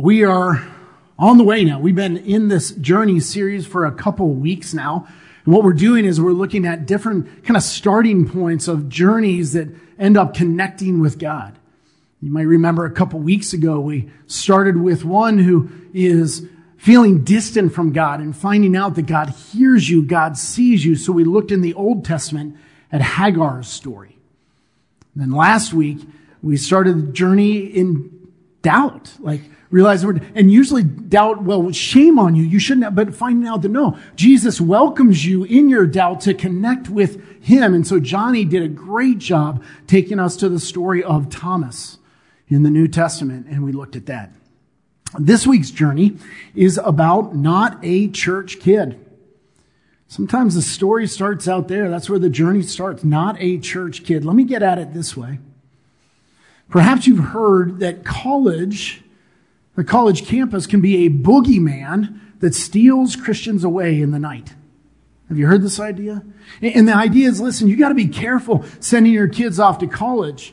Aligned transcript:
We 0.00 0.22
are 0.22 0.64
on 1.18 1.38
the 1.38 1.44
way 1.44 1.64
now. 1.64 1.80
We've 1.80 1.92
been 1.92 2.18
in 2.18 2.46
this 2.46 2.70
journey 2.70 3.18
series 3.18 3.66
for 3.66 3.84
a 3.84 3.90
couple 3.90 4.28
weeks 4.28 4.72
now. 4.72 5.08
And 5.44 5.52
what 5.52 5.64
we're 5.64 5.72
doing 5.72 6.04
is 6.04 6.20
we're 6.20 6.30
looking 6.30 6.64
at 6.66 6.86
different 6.86 7.42
kind 7.42 7.56
of 7.56 7.64
starting 7.64 8.28
points 8.28 8.68
of 8.68 8.88
journeys 8.88 9.54
that 9.54 9.68
end 9.98 10.16
up 10.16 10.34
connecting 10.34 11.00
with 11.00 11.18
God. 11.18 11.58
You 12.22 12.30
might 12.30 12.42
remember 12.42 12.84
a 12.84 12.92
couple 12.92 13.18
weeks 13.18 13.52
ago, 13.52 13.80
we 13.80 14.08
started 14.28 14.80
with 14.80 15.04
one 15.04 15.38
who 15.38 15.68
is 15.92 16.46
feeling 16.76 17.24
distant 17.24 17.74
from 17.74 17.92
God 17.92 18.20
and 18.20 18.36
finding 18.36 18.76
out 18.76 18.94
that 18.94 19.06
God 19.06 19.30
hears 19.30 19.90
you, 19.90 20.04
God 20.04 20.38
sees 20.38 20.84
you. 20.84 20.94
So 20.94 21.12
we 21.12 21.24
looked 21.24 21.50
in 21.50 21.60
the 21.60 21.74
Old 21.74 22.04
Testament 22.04 22.56
at 22.92 23.00
Hagar's 23.00 23.66
story. 23.66 24.16
And 25.14 25.24
then 25.24 25.32
last 25.32 25.72
week, 25.72 25.98
we 26.40 26.56
started 26.56 27.08
the 27.08 27.12
journey 27.12 27.58
in 27.58 28.17
doubt. 28.68 29.14
Like, 29.18 29.40
realize 29.70 30.02
the 30.02 30.08
word, 30.08 30.26
and 30.34 30.52
usually 30.52 30.82
doubt, 30.82 31.42
well, 31.42 31.72
shame 31.72 32.18
on 32.18 32.34
you. 32.34 32.42
You 32.42 32.58
shouldn't 32.58 32.84
have, 32.84 32.94
but 32.94 33.14
finding 33.14 33.48
out 33.48 33.62
that 33.62 33.70
no, 33.70 33.98
Jesus 34.14 34.60
welcomes 34.60 35.24
you 35.24 35.44
in 35.44 35.70
your 35.70 35.86
doubt 35.86 36.20
to 36.22 36.34
connect 36.34 36.90
with 36.90 37.42
him. 37.42 37.72
And 37.72 37.86
so 37.86 37.98
Johnny 37.98 38.44
did 38.44 38.62
a 38.62 38.68
great 38.68 39.16
job 39.16 39.64
taking 39.86 40.20
us 40.20 40.36
to 40.36 40.50
the 40.50 40.60
story 40.60 41.02
of 41.02 41.30
Thomas 41.30 41.96
in 42.48 42.62
the 42.62 42.70
New 42.70 42.88
Testament, 42.88 43.46
and 43.48 43.64
we 43.64 43.72
looked 43.72 43.96
at 43.96 44.04
that. 44.04 44.32
This 45.18 45.46
week's 45.46 45.70
journey 45.70 46.18
is 46.54 46.76
about 46.84 47.34
not 47.34 47.78
a 47.82 48.08
church 48.08 48.60
kid. 48.60 49.02
Sometimes 50.08 50.56
the 50.56 50.62
story 50.62 51.06
starts 51.06 51.48
out 51.48 51.68
there. 51.68 51.88
That's 51.88 52.10
where 52.10 52.18
the 52.18 52.28
journey 52.28 52.60
starts. 52.60 53.02
Not 53.02 53.40
a 53.40 53.58
church 53.58 54.04
kid. 54.04 54.26
Let 54.26 54.36
me 54.36 54.44
get 54.44 54.62
at 54.62 54.78
it 54.78 54.92
this 54.92 55.16
way. 55.16 55.38
Perhaps 56.68 57.06
you've 57.06 57.24
heard 57.24 57.80
that 57.80 58.04
college 58.04 59.02
the 59.78 59.84
college 59.84 60.26
campus 60.26 60.66
can 60.66 60.80
be 60.80 61.06
a 61.06 61.08
boogeyman 61.08 62.18
that 62.40 62.52
steals 62.52 63.14
Christians 63.14 63.62
away 63.62 64.02
in 64.02 64.10
the 64.10 64.18
night. 64.18 64.54
Have 65.28 65.38
you 65.38 65.46
heard 65.46 65.62
this 65.62 65.78
idea? 65.78 66.24
And 66.60 66.88
the 66.88 66.96
idea 66.96 67.28
is 67.28 67.40
listen, 67.40 67.68
you 67.68 67.76
got 67.76 67.90
to 67.90 67.94
be 67.94 68.08
careful 68.08 68.64
sending 68.80 69.12
your 69.12 69.28
kids 69.28 69.60
off 69.60 69.78
to 69.78 69.86
college 69.86 70.52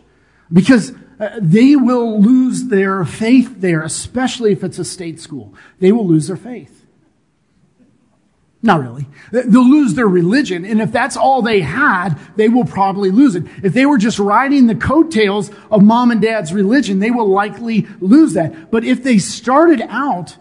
because 0.53 0.94
uh, 1.19 1.39
they 1.41 1.75
will 1.75 2.22
lose 2.22 2.66
their 2.66 3.03
faith 3.03 3.61
there, 3.61 3.81
especially 3.81 4.52
if 4.52 4.63
it's 4.63 4.77
a 4.77 4.85
state 4.85 5.19
school. 5.19 5.55
They 5.79 5.91
will 5.91 6.05
lose 6.05 6.27
their 6.27 6.38
faith. 6.38 6.84
Not 8.66 8.81
really. 8.81 9.05
They'll 9.31 9.69
lose 9.69 9.94
their 9.94 10.08
religion. 10.08 10.66
And 10.66 10.81
if 10.81 10.91
that's 10.91 11.16
all 11.16 11.44
they 11.44 11.61
had, 11.61 12.16
they 12.35 12.49
will 12.49 12.66
probably 12.66 13.11
lose 13.11 13.35
it. 13.35 13.44
If 13.61 13.73
they 13.73 13.85
were 13.85 13.99
just 13.99 14.17
riding 14.17 14.66
the 14.66 14.73
coattails 14.73 15.52
of 15.69 15.83
mom 15.83 16.09
and 16.09 16.19
dad's 16.19 16.52
religion, 16.52 16.97
they 16.97 17.11
will 17.11 17.27
likely 17.27 17.85
lose 17.99 18.33
that. 18.33 18.72
But 18.72 18.83
if 18.83 19.03
they 19.03 19.19
started 19.19 19.81
out 19.88 20.38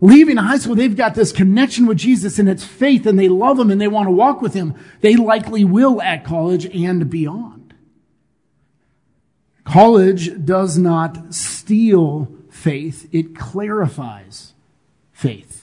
leaving 0.00 0.38
high 0.38 0.56
school, 0.56 0.74
they've 0.74 0.96
got 0.96 1.14
this 1.14 1.32
connection 1.32 1.84
with 1.84 1.98
Jesus 1.98 2.38
and 2.38 2.48
it's 2.48 2.64
faith 2.64 3.04
and 3.04 3.18
they 3.18 3.28
love 3.28 3.58
him 3.58 3.70
and 3.70 3.78
they 3.78 3.88
want 3.88 4.06
to 4.06 4.12
walk 4.12 4.40
with 4.40 4.54
him, 4.54 4.74
they 5.02 5.14
likely 5.14 5.62
will 5.62 6.00
at 6.00 6.24
college 6.24 6.64
and 6.74 7.10
beyond. 7.10 7.74
College 9.64 10.46
does 10.46 10.78
not 10.78 11.34
steal 11.34 12.32
faith. 12.48 13.06
It 13.12 13.36
clarifies 13.36 14.54
faith. 15.12 15.55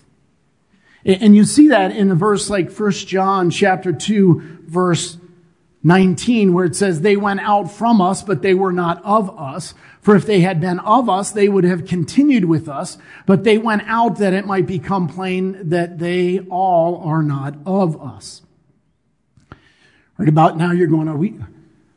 And 1.06 1.36
you 1.36 1.44
see 1.44 1.68
that 1.68 1.92
in 1.92 2.12
a 2.12 2.16
verse 2.16 2.50
like 2.50 2.72
1 2.72 2.92
John 2.92 3.50
chapter 3.50 3.92
2 3.92 4.62
verse 4.68 5.18
19 5.84 6.54
where 6.54 6.66
it 6.66 6.76
says 6.78 7.02
they 7.02 7.18
went 7.18 7.42
out 7.42 7.70
from 7.70 8.00
us 8.00 8.24
but 8.24 8.42
they 8.42 8.54
were 8.54 8.72
not 8.72 9.04
of 9.04 9.38
us. 9.38 9.74
For 10.02 10.16
if 10.16 10.26
they 10.26 10.42
had 10.42 10.62
been 10.62 10.80
of 10.80 11.10
us 11.10 11.32
they 11.32 11.50
would 11.50 11.66
have 11.66 11.86
continued 11.86 12.46
with 12.46 12.70
us 12.70 12.98
but 13.26 13.44
they 13.44 13.58
went 13.58 13.84
out 13.86 14.18
that 14.18 14.34
it 14.34 14.46
might 14.46 14.66
become 14.66 15.10
plain 15.10 15.70
that 15.70 16.00
they 16.00 16.40
all 16.50 17.04
are 17.04 17.24
not 17.24 17.56
of 17.66 18.02
us. 18.02 18.42
Right 20.18 20.30
about 20.30 20.58
now 20.58 20.72
you're 20.72 20.88
going 20.88 21.10
are 21.10 21.18
we 21.18 21.38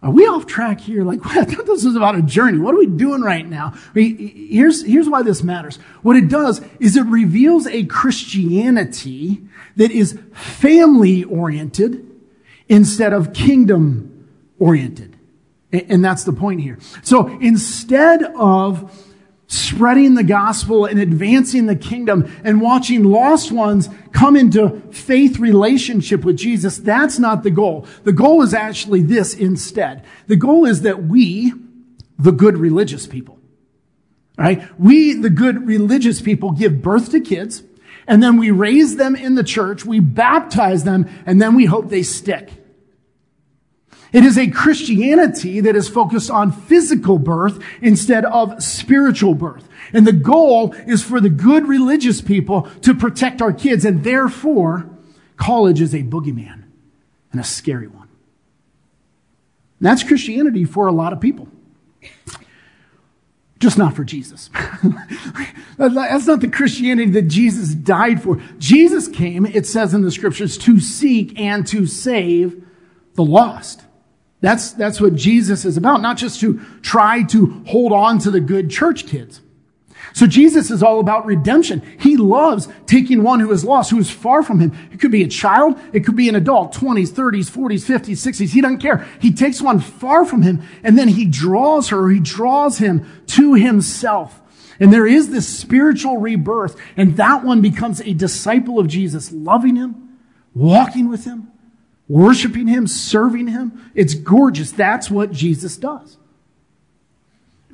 are 0.03 0.11
we 0.11 0.27
off 0.27 0.47
track 0.47 0.81
here? 0.81 1.05
Like, 1.05 1.23
this 1.67 1.85
was 1.85 1.97
about 1.97 2.17
a 2.17 2.23
journey. 2.23 2.59
What 2.59 2.75
are 2.75 2.79
we 2.79 2.87
doing 2.87 3.23
right 3.23 3.47
now? 3.47 3.75
Here's, 3.95 4.85
here's 4.85 5.09
why 5.09 5.23
this 5.23 5.43
matters. 5.43 5.77
What 6.03 6.17
it 6.17 6.29
does 6.29 6.61
is 6.79 6.97
it 6.97 7.07
reveals 7.07 7.67
a 7.67 7.85
Christianity 7.85 9.43
that 9.77 9.91
is 9.91 10.19
family 10.33 11.25
oriented 11.25 12.07
instead 12.69 13.13
of 13.13 13.33
kingdom 13.33 14.29
oriented. 14.59 15.17
And 15.73 16.05
that's 16.05 16.25
the 16.25 16.33
point 16.33 16.61
here. 16.61 16.79
So 17.03 17.29
instead 17.41 18.23
of 18.23 19.06
spreading 19.49 20.15
the 20.15 20.25
gospel 20.25 20.85
and 20.85 20.99
advancing 20.99 21.67
the 21.67 21.77
kingdom 21.77 22.31
and 22.43 22.61
watching 22.61 23.05
lost 23.05 23.53
ones 23.53 23.89
come 24.13 24.37
into 24.37 24.81
faith 24.91 25.39
relationship 25.39 26.25
with 26.25 26.37
Jesus, 26.37 26.79
that's 26.79 27.19
not 27.19 27.43
the 27.43 27.51
goal. 27.51 27.87
The 28.05 28.13
goal 28.13 28.43
is 28.43 28.55
actually 28.55 29.03
this 29.03 29.35
instead. 29.35 30.05
The 30.27 30.37
goal 30.37 30.65
is 30.65 30.83
that 30.83 31.05
we, 31.05 31.53
the 32.19 32.33
good 32.33 32.59
religious 32.59 33.07
people, 33.07 33.39
right? 34.37 34.63
We, 34.81 35.15
the 35.15 35.31
good 35.31 35.67
religious 35.67 36.21
people, 36.21 36.51
give 36.51 36.83
birth 36.83 37.11
to 37.13 37.21
kids 37.21 37.63
and 38.07 38.23
then 38.23 38.37
we 38.37 38.51
raise 38.51 38.97
them 38.97 39.17
in 39.17 39.35
the 39.35 39.45
church, 39.45 39.85
we 39.85 40.01
baptize 40.01 40.85
them, 40.85 41.09
and 41.27 41.41
then 41.43 41.55
we 41.55 41.65
hope 41.65 41.89
they 41.89 42.03
stick. 42.03 42.51
It 44.17 44.25
is 44.25 44.39
a 44.39 44.49
Christianity 44.49 45.61
that 45.61 45.77
is 45.77 45.91
focused 45.91 46.31
on 46.31 46.51
physical 46.51 47.19
birth 47.19 47.63
instead 47.83 48.25
of 48.25 48.63
spiritual 48.63 49.35
birth. 49.35 49.69
And 49.93 50.07
the 50.07 50.13
goal 50.15 50.73
is 50.87 51.03
for 51.03 51.21
the 51.21 51.29
good 51.29 51.69
religious 51.69 52.23
people 52.23 52.63
to 52.81 52.95
protect 52.95 53.43
our 53.43 53.53
kids. 53.53 53.85
And 53.85 54.05
therefore, 54.05 54.89
college 55.37 55.83
is 55.83 55.95
a 55.95 56.03
boogeyman 56.03 56.63
and 57.31 57.39
a 57.43 57.45
scary 57.45 57.89
one. 57.89 58.09
And 59.81 59.87
that's 59.87 60.03
Christianity 60.03 60.65
for 60.65 60.87
a 60.87 60.93
lot 60.93 61.13
of 61.13 61.21
people. 61.21 61.49
Just 63.59 63.77
not 63.77 63.95
for 63.95 64.05
Jesus. 64.05 64.49
That's 65.77 66.27
not 66.27 66.41
the 66.41 66.49
Christianity 66.49 67.11
that 67.11 67.29
Jesus 67.29 67.75
died 67.75 68.23
for. 68.23 68.41
Jesus 68.59 69.09
came, 69.09 69.45
it 69.45 69.67
says 69.67 69.93
in 69.93 70.01
the 70.01 70.11
scriptures, 70.11 70.57
to 70.59 70.81
seek 70.81 71.39
and 71.39 71.67
to 71.67 71.87
save 71.87 72.65
the 73.15 73.25
lost. 73.25 73.83
That's, 74.41 74.73
that's 74.73 75.01
what 75.01 75.15
Jesus 75.15 75.65
is 75.65 75.77
about, 75.77 76.03
not 76.03 76.17
just 76.17 76.41
to 76.41 76.61
try 76.83 77.23
to 77.25 77.63
hold 77.67 77.93
on 77.93 78.19
to 78.21 78.31
the 78.31 78.41
good 78.41 78.71
church 78.71 79.07
kids. 79.07 79.41
So 80.13 80.27
Jesus 80.27 80.71
is 80.71 80.83
all 80.83 81.01
about 81.01 81.27
redemption. 81.27 81.83
He 82.01 82.17
loves 82.17 82.69
taking 82.87 83.23
one 83.23 83.41
who 83.41 83.53
is 83.53 83.65
lost, 83.65 83.91
who 83.91 83.99
is 83.99 84.11
far 84.11 84.43
from 84.43 84.61
him. 84.61 84.73
It 84.91 84.99
could 84.99 85.11
be 85.11 85.23
a 85.23 85.29
child. 85.29 85.79
It 85.93 86.07
could 86.07 86.17
be 86.17 86.29
an 86.29 86.35
adult, 86.35 86.75
20s, 86.75 87.11
30s, 87.11 87.51
40s, 87.51 87.85
50s, 87.85 88.13
60s. 88.13 88.53
He 88.53 88.63
doesn't 88.63 88.79
care. 88.79 89.07
He 89.21 89.33
takes 89.33 89.61
one 89.61 89.79
far 89.79 90.25
from 90.25 90.43
him 90.43 90.63
and 90.83 90.97
then 90.97 91.09
he 91.09 91.27
draws 91.27 91.89
her, 91.89 92.09
he 92.09 92.21
draws 92.21 92.79
him 92.79 93.07
to 93.29 93.55
himself. 93.55 94.41
And 94.81 94.93
there 94.93 95.07
is 95.07 95.31
this 95.31 95.47
spiritual 95.47 96.19
rebirth 96.19 96.81
and 96.97 97.17
that 97.17 97.45
one 97.45 97.61
becomes 97.61 98.01
a 98.01 98.15
disciple 98.15 98.79
of 98.79 98.87
Jesus, 98.87 99.33
loving 99.33 99.77
him, 99.77 100.19
walking 100.55 101.11
with 101.11 101.27
him, 101.27 101.53
worshiping 102.09 102.67
Him, 102.67 102.87
serving 102.87 103.49
Him. 103.49 103.91
It's 103.95 104.15
gorgeous. 104.15 104.71
That's 104.71 105.11
what 105.11 105.33
Jesus 105.33 105.77
does. 105.77 106.17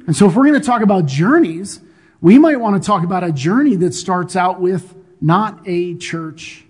And 0.06 0.16
so 0.16 0.26
if 0.28 0.34
we're 0.34 0.46
going 0.46 0.60
to 0.60 0.66
talk 0.66 0.82
about 0.82 1.06
journeys, 1.06 1.80
we 2.20 2.38
might 2.38 2.56
want 2.56 2.80
to 2.80 2.86
talk 2.86 3.04
about 3.04 3.24
a 3.24 3.32
journey 3.32 3.76
that 3.76 3.94
starts 3.94 4.36
out 4.36 4.60
with 4.60 4.94
not 5.20 5.60
a 5.66 5.96
church 5.96 6.64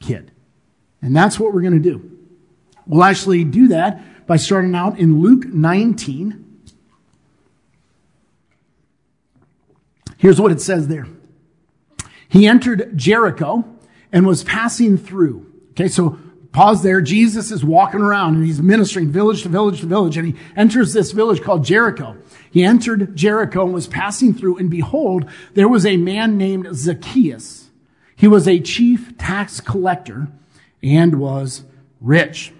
kid. 0.00 0.30
And 1.00 1.14
that's 1.16 1.38
what 1.38 1.52
we're 1.52 1.62
going 1.62 1.82
to 1.82 1.90
do. 1.90 2.10
We'll 2.86 3.04
actually 3.04 3.44
do 3.44 3.68
that 3.68 4.26
by 4.26 4.36
starting 4.36 4.74
out 4.74 4.98
in 4.98 5.20
Luke 5.20 5.46
19. 5.46 6.40
Here's 10.16 10.40
what 10.40 10.52
it 10.52 10.60
says 10.60 10.88
there. 10.88 11.06
He 12.28 12.46
entered 12.46 12.96
Jericho 12.96 13.64
and 14.12 14.26
was 14.26 14.42
passing 14.42 14.96
through. 14.96 15.52
Okay, 15.72 15.88
so 15.88 16.18
Pause 16.54 16.84
there. 16.84 17.00
Jesus 17.00 17.50
is 17.50 17.64
walking 17.64 18.00
around 18.00 18.36
and 18.36 18.46
he's 18.46 18.62
ministering 18.62 19.10
village 19.10 19.42
to 19.42 19.48
village 19.48 19.80
to 19.80 19.86
village 19.86 20.16
and 20.16 20.28
he 20.28 20.36
enters 20.56 20.92
this 20.92 21.10
village 21.10 21.42
called 21.42 21.64
Jericho. 21.64 22.16
He 22.48 22.62
entered 22.62 23.16
Jericho 23.16 23.64
and 23.64 23.74
was 23.74 23.88
passing 23.88 24.32
through 24.32 24.58
and 24.58 24.70
behold, 24.70 25.28
there 25.54 25.66
was 25.66 25.84
a 25.84 25.96
man 25.96 26.38
named 26.38 26.68
Zacchaeus. 26.72 27.70
He 28.14 28.28
was 28.28 28.46
a 28.46 28.60
chief 28.60 29.18
tax 29.18 29.60
collector 29.60 30.28
and 30.80 31.18
was 31.18 31.64
rich. 32.00 32.52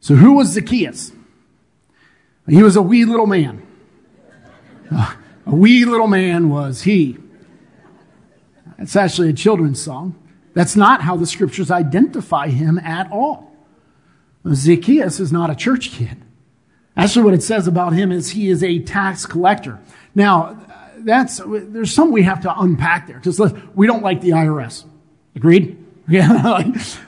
So 0.00 0.16
who 0.16 0.32
was 0.32 0.48
Zacchaeus? 0.48 1.10
He 2.46 2.62
was 2.62 2.76
a 2.76 2.82
wee 2.82 3.06
little 3.06 3.26
man. 3.26 3.66
A 5.44 5.56
wee 5.56 5.84
little 5.84 6.06
man 6.06 6.50
was 6.50 6.82
he. 6.82 7.18
It's 8.78 8.94
actually 8.94 9.30
a 9.30 9.32
children's 9.32 9.82
song. 9.82 10.21
That's 10.54 10.76
not 10.76 11.02
how 11.02 11.16
the 11.16 11.26
scriptures 11.26 11.70
identify 11.70 12.48
him 12.48 12.78
at 12.78 13.10
all. 13.10 13.52
Zacchaeus 14.52 15.20
is 15.20 15.32
not 15.32 15.50
a 15.50 15.54
church 15.54 15.90
kid. 15.92 16.22
Actually, 16.96 17.24
what 17.24 17.34
it 17.34 17.42
says 17.42 17.66
about 17.66 17.92
him 17.94 18.12
is 18.12 18.30
he 18.30 18.50
is 18.50 18.62
a 18.62 18.80
tax 18.80 19.24
collector. 19.24 19.80
Now, 20.14 20.58
that's, 20.98 21.40
there's 21.46 21.94
some 21.94 22.12
we 22.12 22.22
have 22.22 22.42
to 22.42 22.60
unpack 22.60 23.06
there 23.06 23.18
because 23.18 23.40
we 23.74 23.86
don't 23.86 24.02
like 24.02 24.20
the 24.20 24.30
IRS. 24.30 24.84
Agreed? 25.34 25.78
Yeah. 26.08 26.64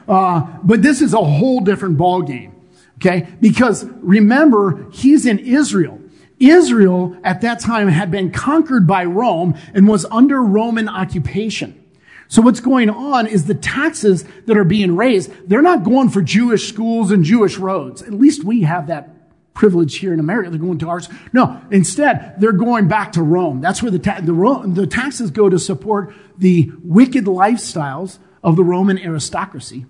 uh, 0.08 0.46
but 0.62 0.81
this 0.81 1.02
is 1.02 1.14
a 1.14 1.23
whole 1.23 1.61
different 1.61 1.99
ballgame. 1.99 2.52
Okay. 2.99 3.29
Because 3.41 3.85
remember, 3.85 4.88
he's 4.93 5.26
in 5.26 5.41
Israel. 5.41 6.00
Israel 6.38 7.17
at 7.25 7.41
that 7.41 7.58
time 7.58 7.88
had 7.88 8.12
been 8.12 8.31
conquered 8.31 8.87
by 8.87 9.05
Rome 9.05 9.56
and 9.75 9.88
was 9.88 10.06
under 10.06 10.41
Roman 10.41 10.88
occupation. 10.88 11.83
So 12.29 12.43
what's 12.43 12.61
going 12.61 12.91
on 12.91 13.26
is 13.26 13.44
the 13.44 13.55
taxes 13.55 14.25
that 14.47 14.56
are 14.56 14.65
being 14.65 14.97
raised, 14.97 15.31
they're 15.49 15.62
not 15.62 15.85
going 15.85 16.09
for 16.09 16.23
Jewish 16.23 16.69
schools 16.69 17.11
and 17.11 17.25
Jewish 17.25 17.59
roads. 17.59 18.03
At 18.03 18.12
least 18.12 18.44
we 18.44 18.62
have 18.62 18.87
that 18.88 19.11
privilege 19.55 19.97
here 19.97 20.12
in 20.12 20.21
America. 20.21 20.50
They're 20.50 20.59
going 20.59 20.79
to 20.79 20.88
ours. 20.88 21.09
No, 21.32 21.61
instead, 21.71 22.35
they're 22.41 22.53
going 22.53 22.88
back 22.88 23.12
to 23.12 23.23
Rome. 23.23 23.61
That's 23.61 23.82
where 23.82 23.91
the, 23.91 24.00
ta- 24.00 24.21
the, 24.21 24.65
the 24.67 24.87
taxes 24.87 25.31
go 25.31 25.49
to 25.49 25.59
support 25.59 26.15
the 26.37 26.73
wicked 26.82 27.26
lifestyles 27.26 28.19
of 28.43 28.56
the 28.56 28.65
Roman 28.65 28.99
aristocracy. 28.99 29.87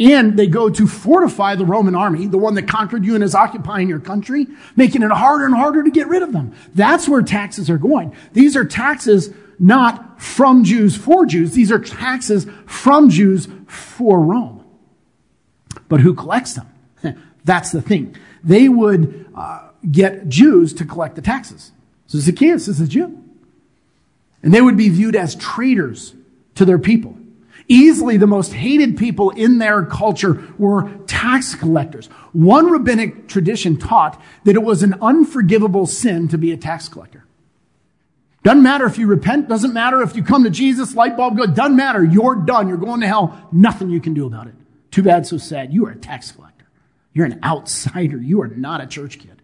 And 0.00 0.38
they 0.38 0.46
go 0.46 0.70
to 0.70 0.86
fortify 0.86 1.54
the 1.54 1.64
Roman 1.64 1.94
army, 1.94 2.26
the 2.26 2.38
one 2.38 2.54
that 2.54 2.66
conquered 2.66 3.04
you 3.04 3.14
and 3.14 3.22
is 3.22 3.34
occupying 3.34 3.88
your 3.88 4.00
country, 4.00 4.46
making 4.74 5.02
it 5.02 5.10
harder 5.10 5.44
and 5.44 5.54
harder 5.54 5.82
to 5.82 5.90
get 5.90 6.08
rid 6.08 6.22
of 6.22 6.32
them. 6.32 6.54
That's 6.74 7.08
where 7.08 7.22
taxes 7.22 7.70
are 7.70 7.78
going. 7.78 8.14
These 8.32 8.56
are 8.56 8.64
taxes 8.64 9.32
not 9.58 10.20
from 10.20 10.64
Jews 10.64 10.96
for 10.96 11.26
Jews. 11.26 11.52
These 11.52 11.72
are 11.72 11.78
taxes 11.78 12.46
from 12.66 13.10
Jews 13.10 13.48
for 13.66 14.20
Rome. 14.20 14.64
But 15.88 16.00
who 16.00 16.14
collects 16.14 16.54
them? 16.54 16.68
That's 17.44 17.70
the 17.70 17.82
thing. 17.82 18.16
They 18.42 18.68
would 18.68 19.26
uh, 19.34 19.68
get 19.90 20.28
Jews 20.28 20.72
to 20.74 20.84
collect 20.84 21.16
the 21.16 21.22
taxes. 21.22 21.72
So 22.06 22.18
Zacchaeus 22.18 22.68
is 22.68 22.80
a 22.80 22.86
Jew. 22.86 23.22
And 24.42 24.54
they 24.54 24.60
would 24.60 24.76
be 24.76 24.88
viewed 24.88 25.16
as 25.16 25.34
traitors 25.34 26.14
to 26.54 26.64
their 26.64 26.78
people. 26.78 27.16
Easily 27.68 28.16
the 28.16 28.28
most 28.28 28.52
hated 28.52 28.96
people 28.96 29.30
in 29.30 29.58
their 29.58 29.84
culture 29.84 30.46
were 30.56 30.88
tax 31.06 31.54
collectors. 31.54 32.06
One 32.32 32.70
rabbinic 32.70 33.26
tradition 33.26 33.76
taught 33.76 34.22
that 34.44 34.54
it 34.54 34.62
was 34.62 34.84
an 34.84 34.94
unforgivable 35.00 35.86
sin 35.86 36.28
to 36.28 36.38
be 36.38 36.52
a 36.52 36.56
tax 36.56 36.88
collector. 36.88 37.25
Doesn't 38.46 38.62
matter 38.62 38.86
if 38.86 38.96
you 38.96 39.08
repent, 39.08 39.48
doesn't 39.48 39.74
matter 39.74 40.00
if 40.02 40.14
you 40.14 40.22
come 40.22 40.44
to 40.44 40.50
Jesus, 40.50 40.94
light 40.94 41.16
bulb 41.16 41.36
goes, 41.36 41.48
doesn't 41.48 41.74
matter. 41.74 42.04
You're 42.04 42.36
done. 42.36 42.68
You're 42.68 42.76
going 42.76 43.00
to 43.00 43.08
hell. 43.08 43.48
Nothing 43.50 43.90
you 43.90 44.00
can 44.00 44.14
do 44.14 44.24
about 44.24 44.46
it. 44.46 44.54
Too 44.92 45.02
bad, 45.02 45.26
so 45.26 45.36
sad. 45.36 45.74
You 45.74 45.84
are 45.86 45.90
a 45.90 45.96
tax 45.96 46.30
collector. 46.30 46.68
You're 47.12 47.26
an 47.26 47.40
outsider. 47.42 48.18
You 48.18 48.40
are 48.42 48.46
not 48.46 48.80
a 48.80 48.86
church 48.86 49.18
kid. 49.18 49.42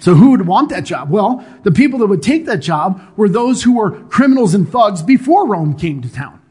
So 0.00 0.16
who 0.16 0.32
would 0.32 0.48
want 0.48 0.70
that 0.70 0.82
job? 0.82 1.10
Well, 1.10 1.46
the 1.62 1.70
people 1.70 2.00
that 2.00 2.08
would 2.08 2.24
take 2.24 2.46
that 2.46 2.58
job 2.58 3.00
were 3.16 3.28
those 3.28 3.62
who 3.62 3.74
were 3.74 4.02
criminals 4.06 4.52
and 4.52 4.68
thugs 4.68 5.00
before 5.00 5.46
Rome 5.46 5.76
came 5.76 6.02
to 6.02 6.12
town. 6.12 6.42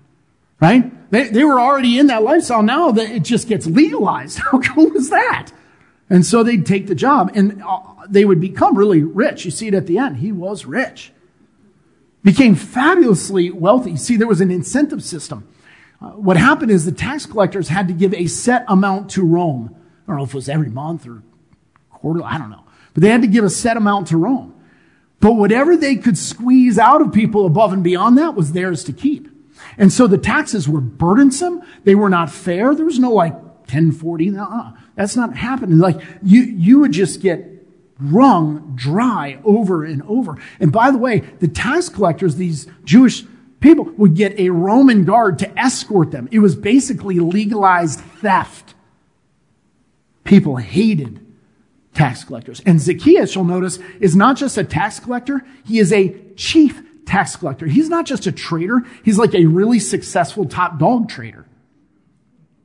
Right? 0.61 1.11
They, 1.11 1.27
they 1.27 1.43
were 1.43 1.59
already 1.59 1.99
in 1.99 2.07
that 2.07 2.23
lifestyle. 2.23 2.63
Now 2.63 2.91
that 2.91 3.09
it 3.09 3.23
just 3.23 3.49
gets 3.49 3.67
legalized. 3.67 4.37
How 4.51 4.61
cool 4.61 4.95
is 4.95 5.09
that? 5.09 5.51
And 6.11 6.25
so 6.25 6.43
they'd 6.43 6.65
take 6.65 6.87
the 6.87 6.93
job 6.93 7.31
and 7.35 7.63
uh, 7.63 7.79
they 8.09 8.25
would 8.25 8.41
become 8.41 8.77
really 8.77 9.01
rich. 9.01 9.45
You 9.45 9.51
see 9.51 9.69
it 9.69 9.73
at 9.73 9.87
the 9.87 9.97
end. 9.97 10.17
He 10.17 10.33
was 10.33 10.65
rich. 10.65 11.13
Became 12.21 12.53
fabulously 12.53 13.49
wealthy. 13.49 13.95
See, 13.95 14.17
there 14.17 14.27
was 14.27 14.41
an 14.41 14.51
incentive 14.51 15.05
system. 15.05 15.47
Uh, 16.01 16.09
what 16.09 16.35
happened 16.35 16.69
is 16.69 16.83
the 16.83 16.91
tax 16.91 17.25
collectors 17.25 17.69
had 17.69 17.87
to 17.87 17.93
give 17.93 18.13
a 18.13 18.27
set 18.27 18.65
amount 18.67 19.09
to 19.11 19.25
Rome. 19.25 19.73
I 20.05 20.11
don't 20.11 20.17
know 20.17 20.23
if 20.25 20.31
it 20.31 20.35
was 20.35 20.49
every 20.49 20.69
month 20.69 21.07
or 21.07 21.23
quarterly. 21.89 22.25
I 22.25 22.37
don't 22.37 22.49
know. 22.49 22.65
But 22.93 23.03
they 23.03 23.09
had 23.09 23.21
to 23.21 23.27
give 23.27 23.45
a 23.45 23.49
set 23.49 23.77
amount 23.77 24.07
to 24.07 24.17
Rome. 24.17 24.53
But 25.21 25.35
whatever 25.35 25.77
they 25.77 25.95
could 25.95 26.17
squeeze 26.17 26.77
out 26.77 27.01
of 27.01 27.13
people 27.13 27.45
above 27.45 27.71
and 27.71 27.85
beyond 27.85 28.17
that 28.17 28.35
was 28.35 28.51
theirs 28.51 28.83
to 28.83 28.91
keep. 28.91 29.29
And 29.77 29.93
so 29.93 30.07
the 30.07 30.17
taxes 30.17 30.67
were 30.67 30.81
burdensome. 30.81 31.61
They 31.85 31.95
were 31.95 32.09
not 32.09 32.29
fair. 32.29 32.75
There 32.75 32.85
was 32.85 32.99
no 32.99 33.13
like 33.13 33.33
1040. 33.33 34.37
Uh-uh. 34.37 34.73
That's 34.95 35.15
not 35.15 35.35
happening. 35.35 35.79
Like 35.79 36.01
you, 36.21 36.41
you 36.41 36.79
would 36.79 36.91
just 36.91 37.21
get 37.21 37.47
wrung 37.99 38.73
dry 38.75 39.39
over 39.43 39.85
and 39.85 40.01
over. 40.03 40.37
And 40.59 40.71
by 40.71 40.91
the 40.91 40.97
way, 40.97 41.19
the 41.39 41.47
tax 41.47 41.89
collectors, 41.89 42.35
these 42.35 42.67
Jewish 42.83 43.23
people 43.59 43.85
would 43.97 44.15
get 44.15 44.37
a 44.39 44.49
Roman 44.49 45.05
guard 45.05 45.39
to 45.39 45.59
escort 45.59 46.11
them. 46.11 46.27
It 46.31 46.39
was 46.39 46.55
basically 46.55 47.19
legalized 47.19 47.99
theft. 47.99 48.73
People 50.23 50.57
hated 50.57 51.25
tax 51.93 52.23
collectors. 52.23 52.61
And 52.65 52.79
Zacchaeus, 52.79 53.35
you'll 53.35 53.43
notice, 53.43 53.77
is 53.99 54.15
not 54.15 54.37
just 54.37 54.57
a 54.57 54.63
tax 54.63 54.99
collector, 54.99 55.45
he 55.65 55.79
is 55.79 55.91
a 55.93 56.15
chief 56.35 56.81
tax 57.05 57.35
collector. 57.35 57.67
He's 57.67 57.89
not 57.89 58.05
just 58.05 58.25
a 58.27 58.31
trader, 58.31 58.81
he's 59.03 59.17
like 59.17 59.35
a 59.35 59.45
really 59.45 59.79
successful 59.79 60.45
top 60.45 60.79
dog 60.79 61.09
trader. 61.09 61.45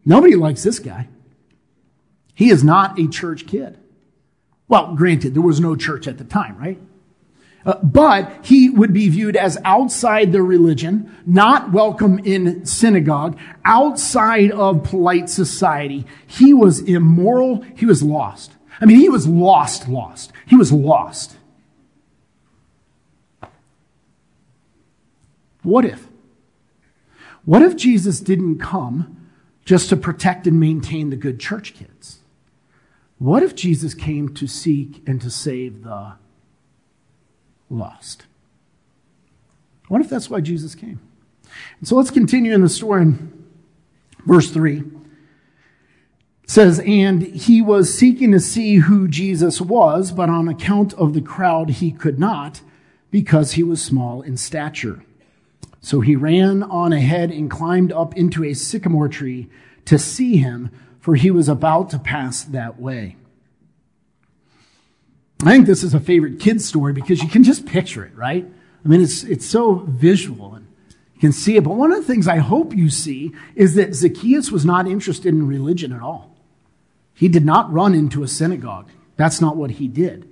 Nobody 0.04 0.36
likes 0.36 0.62
this 0.62 0.78
guy. 0.78 1.08
He 2.36 2.50
is 2.50 2.62
not 2.62 2.98
a 2.98 3.08
church 3.08 3.46
kid. 3.46 3.78
Well, 4.68 4.94
granted, 4.94 5.32
there 5.32 5.42
was 5.42 5.58
no 5.58 5.74
church 5.74 6.06
at 6.06 6.18
the 6.18 6.24
time, 6.24 6.58
right? 6.58 6.78
Uh, 7.64 7.78
but 7.82 8.44
he 8.44 8.68
would 8.68 8.92
be 8.92 9.08
viewed 9.08 9.36
as 9.36 9.56
outside 9.64 10.32
the 10.32 10.42
religion, 10.42 11.16
not 11.24 11.72
welcome 11.72 12.18
in 12.20 12.66
synagogue, 12.66 13.38
outside 13.64 14.52
of 14.52 14.84
polite 14.84 15.30
society. 15.30 16.06
He 16.26 16.52
was 16.52 16.80
immoral. 16.80 17.62
He 17.74 17.86
was 17.86 18.02
lost. 18.02 18.52
I 18.82 18.84
mean, 18.84 18.98
he 18.98 19.08
was 19.08 19.26
lost, 19.26 19.88
lost. 19.88 20.30
He 20.44 20.56
was 20.56 20.70
lost. 20.70 21.38
What 25.62 25.86
if? 25.86 26.06
What 27.46 27.62
if 27.62 27.76
Jesus 27.76 28.20
didn't 28.20 28.58
come 28.58 29.30
just 29.64 29.88
to 29.88 29.96
protect 29.96 30.46
and 30.46 30.60
maintain 30.60 31.08
the 31.08 31.16
good 31.16 31.40
church 31.40 31.72
kids? 31.72 31.95
What 33.18 33.42
if 33.42 33.54
Jesus 33.54 33.94
came 33.94 34.34
to 34.34 34.46
seek 34.46 35.02
and 35.06 35.20
to 35.20 35.30
save 35.30 35.82
the 35.84 36.14
lost? 37.70 38.26
What 39.88 40.00
if 40.00 40.10
that's 40.10 40.28
why 40.28 40.40
Jesus 40.40 40.74
came? 40.74 41.00
And 41.78 41.88
so 41.88 41.96
let's 41.96 42.10
continue 42.10 42.52
in 42.52 42.62
the 42.62 42.68
story 42.68 43.02
in 43.02 43.46
verse 44.26 44.50
3 44.50 44.82
says, 46.46 46.80
and 46.86 47.22
he 47.22 47.60
was 47.60 47.92
seeking 47.92 48.30
to 48.30 48.38
see 48.38 48.76
who 48.76 49.08
Jesus 49.08 49.60
was, 49.60 50.12
but 50.12 50.30
on 50.30 50.46
account 50.46 50.94
of 50.94 51.12
the 51.12 51.20
crowd, 51.20 51.70
he 51.70 51.90
could 51.90 52.20
not 52.20 52.60
because 53.10 53.52
he 53.52 53.62
was 53.64 53.82
small 53.82 54.22
in 54.22 54.36
stature. 54.36 55.04
So 55.80 56.00
he 56.00 56.14
ran 56.14 56.62
on 56.62 56.92
ahead 56.92 57.30
and 57.30 57.50
climbed 57.50 57.92
up 57.92 58.16
into 58.16 58.44
a 58.44 58.54
sycamore 58.54 59.08
tree 59.08 59.48
to 59.86 59.98
see 59.98 60.36
him, 60.36 60.70
for 61.06 61.14
he 61.14 61.30
was 61.30 61.48
about 61.48 61.88
to 61.90 62.00
pass 62.00 62.42
that 62.42 62.80
way. 62.80 63.14
I 65.44 65.52
think 65.52 65.66
this 65.66 65.84
is 65.84 65.94
a 65.94 66.00
favorite 66.00 66.40
kid's 66.40 66.64
story 66.64 66.92
because 66.92 67.22
you 67.22 67.28
can 67.28 67.44
just 67.44 67.64
picture 67.64 68.04
it, 68.04 68.12
right? 68.16 68.44
I 68.84 68.88
mean, 68.88 69.00
it's, 69.00 69.22
it's 69.22 69.46
so 69.46 69.84
visual 69.86 70.56
and 70.56 70.66
you 71.14 71.20
can 71.20 71.30
see 71.30 71.56
it. 71.56 71.62
But 71.62 71.76
one 71.76 71.92
of 71.92 71.98
the 71.98 72.12
things 72.12 72.26
I 72.26 72.38
hope 72.38 72.74
you 72.74 72.90
see 72.90 73.30
is 73.54 73.76
that 73.76 73.94
Zacchaeus 73.94 74.50
was 74.50 74.64
not 74.64 74.88
interested 74.88 75.32
in 75.32 75.46
religion 75.46 75.92
at 75.92 76.02
all. 76.02 76.34
He 77.14 77.28
did 77.28 77.44
not 77.44 77.72
run 77.72 77.94
into 77.94 78.24
a 78.24 78.28
synagogue. 78.28 78.90
That's 79.14 79.40
not 79.40 79.56
what 79.56 79.70
he 79.70 79.86
did. 79.86 80.28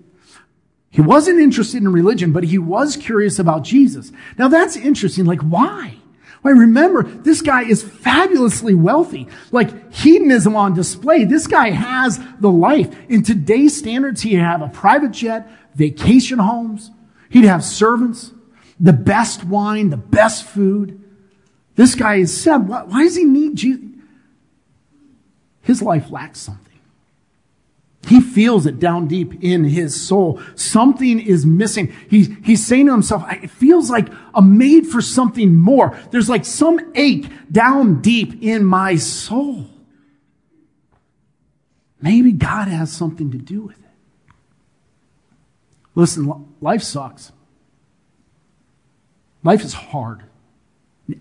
He 0.91 1.03
wasn't 1.03 1.39
interested 1.39 1.83
in 1.83 1.93
religion, 1.93 2.33
but 2.33 2.43
he 2.43 2.59
was 2.59 2.97
curious 2.97 3.39
about 3.39 3.63
Jesus. 3.63 4.11
Now 4.39 4.49
that's 4.49 4.75
interesting. 4.75 5.25
Like, 5.25 5.43
why? 5.43 5.99
Well, 6.45 6.55
remember, 6.55 7.03
this 7.03 7.41
guy 7.41 7.63
is 7.63 7.83
fabulously 7.83 8.75
wealthy. 8.75 9.29
Like 9.51 9.93
hedonism 9.93 10.55
on 10.55 10.75
display. 10.75 11.25
This 11.25 11.47
guy 11.47 11.71
has 11.71 12.21
the 12.39 12.51
life. 12.51 12.95
In 13.09 13.23
today's 13.23 13.77
standards, 13.77 14.21
he'd 14.21 14.35
have 14.35 14.61
a 14.61 14.69
private 14.69 15.11
jet, 15.11 15.51
vacation 15.75 16.39
homes. 16.39 16.91
He'd 17.31 17.45
have 17.47 17.65
servants, 17.65 18.33
the 18.79 18.93
best 18.93 19.43
wine, 19.45 19.89
the 19.89 19.97
best 19.97 20.45
food. 20.45 21.03
This 21.77 21.95
guy 21.95 22.17
is 22.17 22.39
said, 22.41 22.69
why, 22.69 22.83
why 22.85 23.05
does 23.05 23.17
he 23.17 23.25
need 23.25 23.57
Jesus? 23.57 23.89
His 25.63 25.81
life 25.81 26.11
lacks 26.11 26.41
something. 26.41 26.74
He 28.05 28.21
feels 28.21 28.67
it 28.67 28.79
down 28.79 29.07
deep 29.07 29.43
in 29.43 29.65
his 29.65 30.01
soul. 30.01 30.41
Something 30.55 31.21
is 31.21 31.47
missing. 31.47 31.93
He's, 32.09 32.29
he's 32.43 32.67
saying 32.67 32.87
to 32.87 32.93
himself, 32.93 33.25
it 33.31 33.51
feels 33.51 33.91
like 33.91 34.09
I'm 34.35 34.59
made 34.59 34.87
for 34.87 35.01
something 35.01 35.55
more. 35.55 35.99
There's 36.11 36.29
like 36.29 36.45
some 36.45 36.93
ache 36.95 37.27
down 37.51 38.01
deep 38.01 38.43
in 38.43 38.65
my 38.65 38.97
soul. 38.97 39.67
Maybe 42.01 42.33
God 42.33 42.69
has 42.69 42.93
something 42.93 43.31
to 43.31 43.39
do 43.39 43.63
with 43.63 43.79
it. 43.79 43.85
Listen, 45.95 46.47
life 46.61 46.83
sucks. 46.83 47.33
Life 49.43 49.63
is 49.63 49.75
hard. 49.75 50.25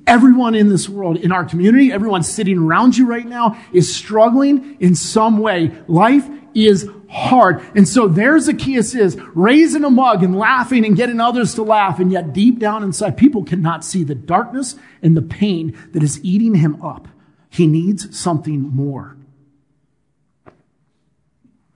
Everyone 0.07 0.55
in 0.55 0.69
this 0.69 0.87
world, 0.87 1.17
in 1.17 1.31
our 1.31 1.43
community, 1.43 1.91
everyone 1.91 2.23
sitting 2.23 2.57
around 2.57 2.97
you 2.97 3.05
right 3.05 3.25
now 3.25 3.57
is 3.73 3.93
struggling 3.93 4.77
in 4.79 4.95
some 4.95 5.39
way. 5.39 5.71
Life 5.87 6.29
is 6.55 6.89
hard. 7.09 7.61
And 7.75 7.87
so 7.87 8.07
there 8.07 8.37
Zacchaeus 8.39 8.95
is, 8.95 9.17
raising 9.33 9.83
a 9.83 9.89
mug 9.89 10.23
and 10.23 10.35
laughing 10.35 10.85
and 10.85 10.95
getting 10.95 11.19
others 11.19 11.55
to 11.55 11.63
laugh. 11.63 11.99
And 11.99 12.11
yet 12.11 12.33
deep 12.33 12.59
down 12.59 12.83
inside, 12.83 13.17
people 13.17 13.43
cannot 13.43 13.85
see 13.85 14.03
the 14.03 14.15
darkness 14.15 14.75
and 15.01 15.15
the 15.15 15.21
pain 15.21 15.77
that 15.91 16.03
is 16.03 16.23
eating 16.23 16.55
him 16.55 16.81
up. 16.81 17.07
He 17.49 17.67
needs 17.67 18.17
something 18.17 18.61
more. 18.61 19.15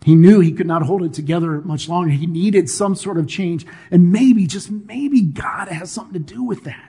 He 0.04 0.16
knew 0.16 0.40
he 0.40 0.54
could 0.54 0.68
not 0.68 0.84
hold 0.84 1.04
it 1.04 1.14
together 1.14 1.60
much 1.62 1.90
longer. 1.90 2.12
He 2.12 2.28
needed 2.28 2.70
some 2.70 2.96
sort 2.96 3.18
of 3.18 3.28
change. 3.28 3.66
And 3.92 4.12
maybe, 4.12 4.48
just 4.48 4.72
maybe 4.72 5.22
God 5.22 5.68
has 5.68 5.92
something 5.92 6.14
to 6.14 6.34
do 6.34 6.44
with 6.44 6.64
that. 6.64 6.87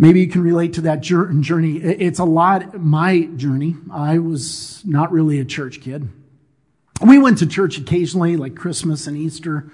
Maybe 0.00 0.20
you 0.20 0.28
can 0.28 0.42
relate 0.42 0.72
to 0.72 0.80
that 0.80 1.02
journey. 1.02 1.76
It's 1.76 2.18
a 2.18 2.24
lot, 2.24 2.80
my 2.80 3.24
journey. 3.36 3.76
I 3.92 4.18
was 4.18 4.82
not 4.86 5.12
really 5.12 5.38
a 5.40 5.44
church 5.44 5.82
kid. 5.82 6.08
We 7.02 7.18
went 7.18 7.36
to 7.38 7.46
church 7.46 7.76
occasionally, 7.76 8.38
like 8.38 8.54
Christmas 8.54 9.06
and 9.06 9.14
Easter. 9.14 9.70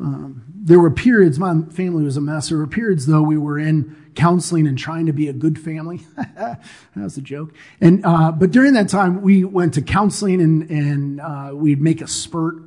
Um, 0.00 0.44
there 0.54 0.78
were 0.78 0.90
periods, 0.92 1.40
my 1.40 1.62
family 1.62 2.04
was 2.04 2.16
a 2.16 2.20
mess. 2.20 2.50
There 2.50 2.58
were 2.58 2.68
periods, 2.68 3.06
though, 3.06 3.22
we 3.22 3.36
were 3.36 3.58
in 3.58 3.96
counseling 4.14 4.68
and 4.68 4.78
trying 4.78 5.06
to 5.06 5.12
be 5.12 5.26
a 5.26 5.32
good 5.32 5.58
family. 5.58 6.02
that 6.16 6.60
was 6.94 7.16
a 7.16 7.20
joke. 7.20 7.52
And, 7.80 8.06
uh, 8.06 8.30
but 8.30 8.52
during 8.52 8.74
that 8.74 8.88
time, 8.88 9.20
we 9.20 9.42
went 9.42 9.74
to 9.74 9.82
counseling 9.82 10.40
and, 10.40 10.70
and 10.70 11.20
uh, 11.20 11.50
we'd 11.54 11.80
make 11.80 12.00
a 12.00 12.06
spurt 12.06 12.62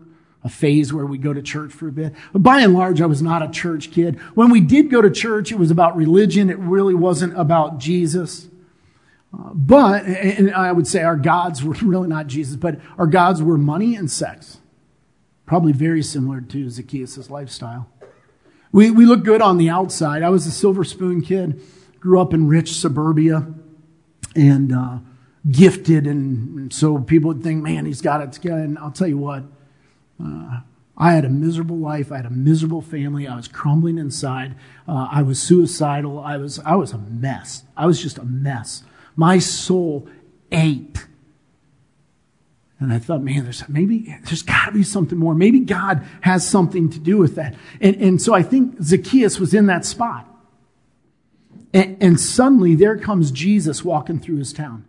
a 0.47 0.49
phase 0.49 0.93
where 0.93 1.05
we 1.05 1.17
go 1.17 1.33
to 1.33 1.41
church 1.41 1.73
for 1.73 1.89
a 1.89 1.91
bit. 1.91 2.13
But 2.31 2.41
by 2.41 2.61
and 2.61 2.73
large, 2.73 3.01
I 3.01 3.05
was 3.05 3.21
not 3.21 3.43
a 3.43 3.49
church 3.49 3.91
kid. 3.91 4.17
When 4.33 4.49
we 4.49 4.61
did 4.61 4.89
go 4.89 5.01
to 5.01 5.11
church, 5.11 5.51
it 5.51 5.59
was 5.59 5.69
about 5.69 5.97
religion. 5.97 6.49
It 6.49 6.57
really 6.57 6.95
wasn't 6.95 7.37
about 7.37 7.77
Jesus. 7.77 8.47
Uh, 9.33 9.51
but, 9.53 10.05
and 10.05 10.53
I 10.55 10.71
would 10.71 10.87
say 10.87 11.03
our 11.03 11.17
gods 11.17 11.63
were 11.63 11.73
really 11.83 12.07
not 12.07 12.27
Jesus, 12.27 12.55
but 12.55 12.79
our 12.97 13.07
gods 13.07 13.43
were 13.43 13.57
money 13.57 13.95
and 13.95 14.09
sex. 14.09 14.59
Probably 15.45 15.73
very 15.73 16.01
similar 16.01 16.39
to 16.39 16.69
Zacchaeus' 16.69 17.29
lifestyle. 17.29 17.89
We, 18.71 18.89
we 18.89 19.05
look 19.05 19.23
good 19.23 19.41
on 19.41 19.57
the 19.57 19.69
outside. 19.69 20.23
I 20.23 20.29
was 20.29 20.47
a 20.47 20.51
silver 20.51 20.85
spoon 20.85 21.21
kid, 21.21 21.61
grew 21.99 22.21
up 22.21 22.33
in 22.33 22.47
rich 22.47 22.73
suburbia, 22.73 23.47
and 24.33 24.73
uh, 24.73 24.99
gifted. 25.49 26.07
And, 26.07 26.73
so 26.73 26.99
people 26.99 27.29
would 27.29 27.43
think, 27.43 27.63
man, 27.63 27.85
he's 27.85 28.01
got 28.01 28.21
it 28.21 28.31
together. 28.31 28.61
And 28.61 28.77
I'll 28.79 28.91
tell 28.91 29.07
you 29.07 29.17
what, 29.17 29.43
uh, 30.23 30.61
I 30.97 31.13
had 31.13 31.25
a 31.25 31.29
miserable 31.29 31.77
life. 31.77 32.11
I 32.11 32.17
had 32.17 32.25
a 32.25 32.31
miserable 32.31 32.81
family. 32.81 33.27
I 33.27 33.35
was 33.35 33.47
crumbling 33.47 33.99
inside. 33.99 34.55
Uh, 34.87 35.07
I 35.11 35.21
was 35.21 35.39
suicidal. 35.39 36.19
I 36.19 36.37
was, 36.37 36.59
I 36.59 36.75
was 36.75 36.91
a 36.91 36.97
mess. 36.97 37.63
I 37.75 37.85
was 37.85 38.01
just 38.01 38.17
a 38.17 38.25
mess. 38.25 38.83
My 39.15 39.37
soul 39.37 40.09
ached. 40.51 41.05
And 42.79 42.93
I 42.93 42.99
thought, 42.99 43.21
man, 43.21 43.43
there's 43.43 43.67
maybe 43.67 44.15
there's 44.25 44.43
got 44.43 44.65
to 44.67 44.71
be 44.71 44.83
something 44.83 45.17
more. 45.17 45.33
Maybe 45.33 45.61
God 45.61 46.05
has 46.21 46.47
something 46.47 46.89
to 46.91 46.99
do 46.99 47.17
with 47.17 47.35
that. 47.35 47.55
And, 47.81 47.95
and 47.95 48.21
so 48.21 48.35
I 48.35 48.43
think 48.43 48.81
Zacchaeus 48.81 49.39
was 49.39 49.53
in 49.53 49.65
that 49.65 49.83
spot. 49.83 50.27
And, 51.73 51.97
and 52.01 52.19
suddenly 52.19 52.75
there 52.75 52.97
comes 52.97 53.31
Jesus 53.31 53.83
walking 53.83 54.19
through 54.19 54.37
his 54.37 54.53
town. 54.53 54.85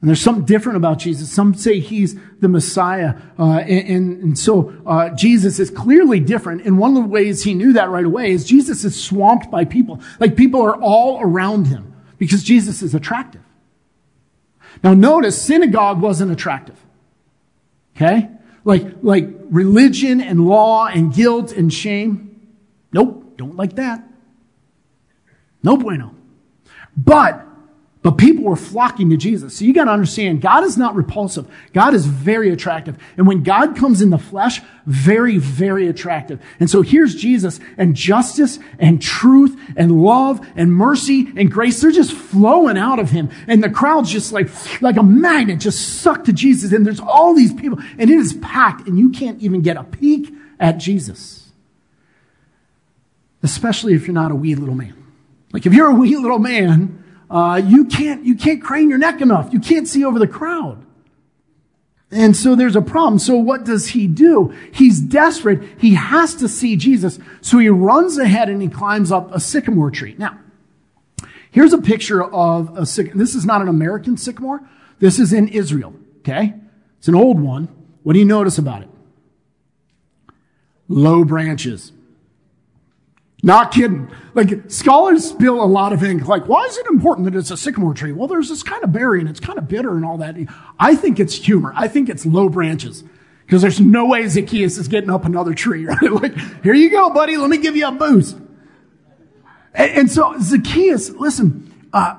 And 0.00 0.08
there's 0.08 0.20
something 0.20 0.44
different 0.44 0.76
about 0.76 0.98
Jesus. 0.98 1.30
Some 1.30 1.54
say 1.54 1.80
he's 1.80 2.16
the 2.38 2.48
Messiah. 2.48 3.16
Uh, 3.36 3.58
and, 3.58 3.88
and, 3.88 4.22
and, 4.22 4.38
so 4.38 4.72
uh, 4.86 5.10
Jesus 5.10 5.58
is 5.58 5.70
clearly 5.70 6.20
different. 6.20 6.62
And 6.62 6.78
one 6.78 6.96
of 6.96 7.02
the 7.02 7.08
ways 7.08 7.42
he 7.42 7.52
knew 7.52 7.72
that 7.72 7.90
right 7.90 8.04
away 8.04 8.30
is 8.30 8.44
Jesus 8.44 8.84
is 8.84 9.02
swamped 9.02 9.50
by 9.50 9.64
people. 9.64 10.00
Like 10.20 10.36
people 10.36 10.62
are 10.62 10.76
all 10.76 11.20
around 11.20 11.66
him 11.66 11.94
because 12.16 12.44
Jesus 12.44 12.80
is 12.80 12.94
attractive. 12.94 13.42
Now 14.84 14.94
notice 14.94 15.40
synagogue 15.40 16.00
wasn't 16.00 16.30
attractive. 16.30 16.78
Okay? 17.96 18.28
Like, 18.64 18.86
like 19.02 19.28
religion 19.50 20.20
and 20.20 20.46
law 20.46 20.86
and 20.86 21.12
guilt 21.12 21.50
and 21.52 21.72
shame. 21.74 22.46
Nope, 22.92 23.36
don't 23.36 23.56
like 23.56 23.74
that. 23.74 24.04
No 25.64 25.76
bueno. 25.76 26.14
But 26.96 27.47
but 28.08 28.16
people 28.16 28.44
were 28.44 28.56
flocking 28.56 29.10
to 29.10 29.18
Jesus. 29.18 29.58
So 29.58 29.66
you 29.66 29.74
got 29.74 29.84
to 29.84 29.90
understand, 29.90 30.40
God 30.40 30.64
is 30.64 30.78
not 30.78 30.94
repulsive. 30.94 31.46
God 31.74 31.92
is 31.92 32.06
very 32.06 32.48
attractive. 32.48 32.96
And 33.18 33.26
when 33.26 33.42
God 33.42 33.76
comes 33.76 34.00
in 34.00 34.08
the 34.08 34.16
flesh, 34.16 34.62
very, 34.86 35.36
very 35.36 35.88
attractive. 35.88 36.40
And 36.58 36.70
so 36.70 36.80
here's 36.80 37.14
Jesus 37.14 37.60
and 37.76 37.94
justice 37.94 38.60
and 38.78 39.02
truth 39.02 39.60
and 39.76 40.00
love 40.00 40.40
and 40.56 40.72
mercy 40.72 41.30
and 41.36 41.52
grace. 41.52 41.82
They're 41.82 41.90
just 41.90 42.14
flowing 42.14 42.78
out 42.78 42.98
of 42.98 43.10
him. 43.10 43.28
And 43.46 43.62
the 43.62 43.68
crowd's 43.68 44.10
just 44.10 44.32
like, 44.32 44.48
like 44.80 44.96
a 44.96 45.02
magnet 45.02 45.60
just 45.60 46.00
sucked 46.00 46.24
to 46.24 46.32
Jesus. 46.32 46.72
And 46.72 46.86
there's 46.86 47.00
all 47.00 47.34
these 47.34 47.52
people 47.52 47.78
and 47.98 48.10
it 48.10 48.16
is 48.16 48.32
packed 48.40 48.88
and 48.88 48.98
you 48.98 49.10
can't 49.10 49.38
even 49.42 49.60
get 49.60 49.76
a 49.76 49.84
peek 49.84 50.32
at 50.58 50.78
Jesus. 50.78 51.50
Especially 53.42 53.92
if 53.92 54.06
you're 54.06 54.14
not 54.14 54.32
a 54.32 54.34
wee 54.34 54.54
little 54.54 54.74
man. 54.74 54.94
Like 55.52 55.66
if 55.66 55.74
you're 55.74 55.90
a 55.90 55.94
wee 55.94 56.16
little 56.16 56.38
man, 56.38 56.97
uh, 57.30 57.60
you 57.64 57.84
can't 57.84 58.24
you 58.24 58.34
can't 58.34 58.62
crane 58.62 58.88
your 58.88 58.98
neck 58.98 59.20
enough. 59.20 59.52
You 59.52 59.60
can't 59.60 59.86
see 59.86 60.04
over 60.04 60.18
the 60.18 60.26
crowd. 60.26 60.84
And 62.10 62.34
so 62.34 62.54
there's 62.54 62.76
a 62.76 62.80
problem. 62.80 63.18
So 63.18 63.36
what 63.36 63.64
does 63.64 63.88
he 63.88 64.06
do? 64.06 64.54
He's 64.72 64.98
desperate. 64.98 65.62
He 65.78 65.94
has 65.94 66.34
to 66.36 66.48
see 66.48 66.74
Jesus. 66.76 67.18
So 67.42 67.58
he 67.58 67.68
runs 67.68 68.16
ahead 68.16 68.48
and 68.48 68.62
he 68.62 68.68
climbs 68.68 69.12
up 69.12 69.34
a 69.34 69.40
sycamore 69.40 69.90
tree. 69.90 70.14
Now, 70.16 70.38
here's 71.50 71.74
a 71.74 71.78
picture 71.78 72.24
of 72.24 72.76
a 72.78 72.86
sycamore. 72.86 73.18
This 73.18 73.34
is 73.34 73.44
not 73.44 73.60
an 73.60 73.68
American 73.68 74.16
sycamore. 74.16 74.62
This 75.00 75.18
is 75.18 75.34
in 75.34 75.48
Israel. 75.48 75.94
Okay. 76.20 76.54
It's 76.98 77.08
an 77.08 77.14
old 77.14 77.38
one. 77.40 77.68
What 78.04 78.14
do 78.14 78.18
you 78.18 78.24
notice 78.24 78.56
about 78.56 78.82
it? 78.82 78.88
Low 80.88 81.24
branches. 81.24 81.92
Not 83.42 83.70
kidding. 83.70 84.10
Like, 84.34 84.70
scholars 84.70 85.28
spill 85.28 85.62
a 85.62 85.66
lot 85.66 85.92
of 85.92 86.02
ink. 86.02 86.26
Like, 86.26 86.48
why 86.48 86.64
is 86.64 86.76
it 86.76 86.86
important 86.86 87.26
that 87.26 87.38
it's 87.38 87.52
a 87.52 87.56
sycamore 87.56 87.94
tree? 87.94 88.12
Well, 88.12 88.26
there's 88.26 88.48
this 88.48 88.64
kind 88.64 88.82
of 88.82 88.92
berry 88.92 89.20
and 89.20 89.28
it's 89.28 89.38
kind 89.38 89.58
of 89.58 89.68
bitter 89.68 89.94
and 89.94 90.04
all 90.04 90.18
that. 90.18 90.36
I 90.78 90.96
think 90.96 91.20
it's 91.20 91.34
humor. 91.34 91.72
I 91.76 91.86
think 91.86 92.08
it's 92.08 92.26
low 92.26 92.48
branches. 92.48 93.04
Because 93.46 93.62
there's 93.62 93.80
no 93.80 94.06
way 94.06 94.26
Zacchaeus 94.28 94.76
is 94.76 94.88
getting 94.88 95.08
up 95.08 95.24
another 95.24 95.54
tree, 95.54 95.86
right? 95.86 96.12
like, 96.12 96.36
here 96.62 96.74
you 96.74 96.90
go, 96.90 97.10
buddy. 97.10 97.36
Let 97.36 97.48
me 97.48 97.58
give 97.58 97.76
you 97.76 97.86
a 97.86 97.92
boost. 97.92 98.36
And, 99.72 99.92
and 99.92 100.10
so 100.10 100.34
Zacchaeus, 100.40 101.10
listen, 101.10 101.88
uh, 101.92 102.16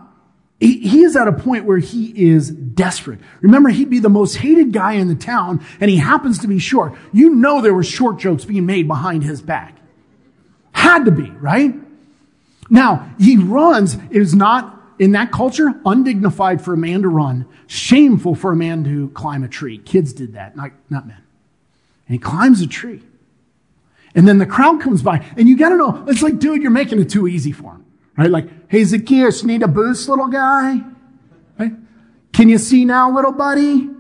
he, 0.60 0.80
he 0.80 1.04
is 1.04 1.16
at 1.16 1.28
a 1.28 1.34
point 1.34 1.66
where 1.66 1.78
he 1.78 2.30
is 2.30 2.50
desperate. 2.50 3.20
Remember, 3.42 3.70
he'd 3.70 3.90
be 3.90 4.00
the 4.00 4.10
most 4.10 4.38
hated 4.38 4.72
guy 4.72 4.94
in 4.94 5.08
the 5.08 5.16
town, 5.16 5.64
and 5.80 5.92
he 5.92 5.98
happens 5.98 6.40
to 6.40 6.48
be 6.48 6.60
short. 6.60 6.96
You 7.12 7.30
know 7.36 7.62
there 7.62 7.74
were 7.74 7.84
short 7.84 8.20
jokes 8.20 8.46
being 8.46 8.66
made 8.66 8.88
behind 8.88 9.24
his 9.24 9.42
back. 9.42 9.79
Had 10.80 11.04
to 11.06 11.12
be, 11.12 11.30
right? 11.30 11.76
Now, 12.70 13.14
he 13.20 13.36
runs. 13.36 13.96
It 13.96 14.16
is 14.22 14.34
not, 14.34 14.82
in 14.98 15.12
that 15.12 15.30
culture, 15.30 15.74
undignified 15.86 16.62
for 16.62 16.74
a 16.74 16.78
man 16.78 17.02
to 17.02 17.10
run, 17.10 17.46
shameful 17.68 18.34
for 18.34 18.54
a 18.54 18.56
man 18.56 18.86
to 18.86 19.10
climb 19.10 19.44
a 19.44 19.50
tree. 19.50 19.78
Kids 19.78 20.14
did 20.14 20.36
that, 20.36 20.56
not, 20.56 20.72
not 20.90 21.06
men. 21.06 21.22
And 22.08 22.14
he 22.14 22.18
climbs 22.18 22.62
a 22.62 22.68
tree. 22.68 23.04
And 24.16 24.26
then 24.26 24.38
the 24.38 24.46
crowd 24.46 24.80
comes 24.80 25.02
by, 25.02 25.26
and 25.36 25.50
you 25.50 25.58
gotta 25.58 25.76
know, 25.76 26.06
it's 26.08 26.22
like, 26.22 26.40
dude, 26.40 26.62
you're 26.62 26.72
making 26.72 27.02
it 27.02 27.10
too 27.10 27.28
easy 27.28 27.52
for 27.52 27.74
him. 27.74 27.86
Right? 28.18 28.32
Like, 28.32 28.48
hey, 28.72 28.86
Zacchaeus, 28.86 29.44
need 29.44 29.64
a 29.64 29.68
boost, 29.68 30.08
little 30.08 30.28
guy? 30.28 30.82
Right? 31.60 31.74
Can 32.32 32.48
you 32.48 32.58
see 32.58 32.86
now, 32.86 33.14
little 33.14 33.34
buddy? 33.34 33.82
Do 33.82 33.96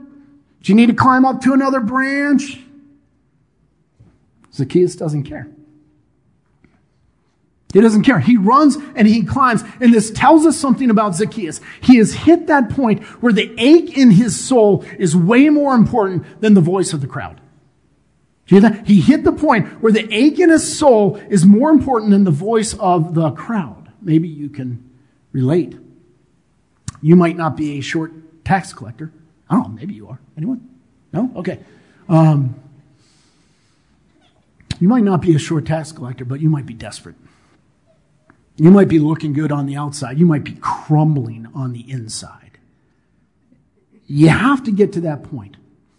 you 0.63 0.75
need 0.75 0.87
to 0.87 0.95
climb 0.95 1.25
up 1.25 1.41
to 1.41 1.51
another 1.51 1.81
branch? 1.81 2.61
Zacchaeus 4.53 4.95
doesn't 4.95 5.23
care. 5.23 5.49
He 7.71 7.81
doesn't 7.81 8.03
care. 8.03 8.19
He 8.19 8.35
runs 8.35 8.77
and 8.95 9.07
he 9.07 9.23
climbs. 9.23 9.63
And 9.79 9.93
this 9.93 10.09
tells 10.09 10.45
us 10.45 10.57
something 10.57 10.89
about 10.89 11.15
Zacchaeus. 11.15 11.61
He 11.81 11.97
has 11.97 12.13
hit 12.13 12.47
that 12.47 12.71
point 12.71 13.03
where 13.21 13.31
the 13.31 13.53
ache 13.59 13.95
in 13.95 14.09
his 14.09 14.39
soul 14.39 14.83
is 14.97 15.15
way 15.15 15.49
more 15.49 15.75
important 15.75 16.41
than 16.41 16.55
the 16.55 16.61
voice 16.61 16.93
of 16.93 17.01
the 17.01 17.07
crowd. 17.07 17.39
Do 18.47 18.55
you 18.55 18.61
hear 18.61 18.71
that? 18.71 18.87
He 18.87 19.01
hit 19.01 19.23
the 19.23 19.31
point 19.31 19.67
where 19.83 19.91
the 19.91 20.11
ache 20.11 20.39
in 20.39 20.49
his 20.49 20.77
soul 20.77 21.17
is 21.29 21.45
more 21.45 21.69
important 21.69 22.09
than 22.09 22.23
the 22.23 22.31
voice 22.31 22.73
of 22.73 23.13
the 23.13 23.29
crowd. 23.31 23.91
Maybe 24.01 24.27
you 24.27 24.49
can 24.49 24.89
relate. 25.31 25.77
You 27.03 27.15
might 27.15 27.37
not 27.37 27.55
be 27.55 27.77
a 27.77 27.81
short 27.81 28.11
tax 28.43 28.73
collector. 28.73 29.11
I 29.47 29.55
don't 29.55 29.63
know. 29.63 29.69
Maybe 29.75 29.93
you 29.93 30.07
are. 30.07 30.19
Anyone? 30.35 30.67
No? 31.13 31.31
Okay. 31.35 31.59
Um, 32.07 32.55
you 34.79 34.87
might 34.87 35.03
not 35.03 35.21
be 35.21 35.35
a 35.35 35.39
short 35.39 35.67
tax 35.67 35.91
collector, 35.91 36.25
but 36.25 36.39
you 36.39 36.49
might 36.49 36.65
be 36.65 36.73
desperate. 36.73 37.15
You 38.59 38.71
might 38.71 38.89
be 38.89 38.99
looking 38.99 39.31
good 39.31 39.53
on 39.53 39.65
the 39.67 39.77
outside. 39.77 40.19
You 40.19 40.25
might 40.25 40.43
be 40.43 40.57
crumbling 40.59 41.47
on 41.55 41.71
the 41.71 41.89
inside. 41.89 42.57
You 44.05 44.27
have 44.27 44.63
to 44.65 44.71
get 44.71 44.93
to 44.93 45.01
that 45.01 45.23
point. 45.23 45.55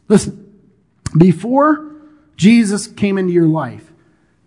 Listen, 0.09 0.61
before 1.17 1.91
Jesus 2.37 2.87
came 2.87 3.17
into 3.17 3.33
your 3.33 3.47
life, 3.47 3.91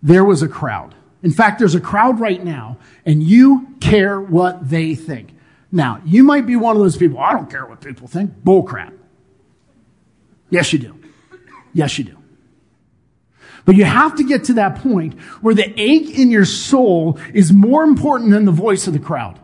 there 0.00 0.24
was 0.24 0.42
a 0.42 0.48
crowd. 0.48 0.94
In 1.24 1.32
fact, 1.32 1.58
there's 1.58 1.74
a 1.74 1.80
crowd 1.80 2.20
right 2.20 2.42
now, 2.42 2.78
and 3.04 3.20
you 3.20 3.74
care 3.80 4.20
what 4.20 4.68
they 4.68 4.94
think. 4.94 5.30
Now, 5.72 6.00
you 6.04 6.22
might 6.22 6.46
be 6.46 6.54
one 6.54 6.76
of 6.76 6.82
those 6.82 6.96
people, 6.96 7.18
I 7.18 7.32
don't 7.32 7.50
care 7.50 7.66
what 7.66 7.80
people 7.80 8.06
think. 8.06 8.30
Bullcrap. 8.44 8.92
Yes, 10.50 10.72
you 10.72 10.78
do. 10.78 11.00
Yes, 11.72 11.98
you 11.98 12.04
do. 12.04 12.18
But 13.64 13.76
you 13.76 13.84
have 13.84 14.16
to 14.16 14.24
get 14.24 14.44
to 14.44 14.54
that 14.54 14.76
point 14.76 15.18
where 15.40 15.54
the 15.54 15.72
ache 15.80 16.18
in 16.18 16.30
your 16.30 16.44
soul 16.44 17.18
is 17.32 17.52
more 17.52 17.82
important 17.82 18.30
than 18.30 18.44
the 18.44 18.52
voice 18.52 18.86
of 18.86 18.92
the 18.92 18.98
crowd. 18.98 19.38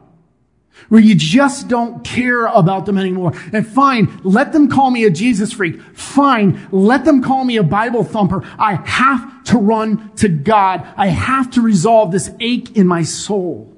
Where 0.88 1.00
you 1.00 1.14
just 1.14 1.68
don't 1.68 2.02
care 2.04 2.46
about 2.46 2.86
them 2.86 2.98
anymore. 2.98 3.32
And 3.52 3.66
fine, 3.66 4.20
let 4.24 4.52
them 4.52 4.68
call 4.68 4.90
me 4.90 5.04
a 5.04 5.10
Jesus 5.10 5.52
freak. 5.52 5.80
Fine, 5.94 6.68
let 6.72 7.04
them 7.04 7.22
call 7.22 7.44
me 7.44 7.56
a 7.56 7.62
Bible 7.62 8.02
thumper. 8.02 8.42
I 8.58 8.74
have 8.74 9.44
to 9.44 9.58
run 9.58 10.10
to 10.16 10.28
God. 10.28 10.86
I 10.96 11.08
have 11.08 11.50
to 11.52 11.62
resolve 11.62 12.12
this 12.12 12.30
ache 12.40 12.76
in 12.76 12.86
my 12.86 13.02
soul. 13.02 13.76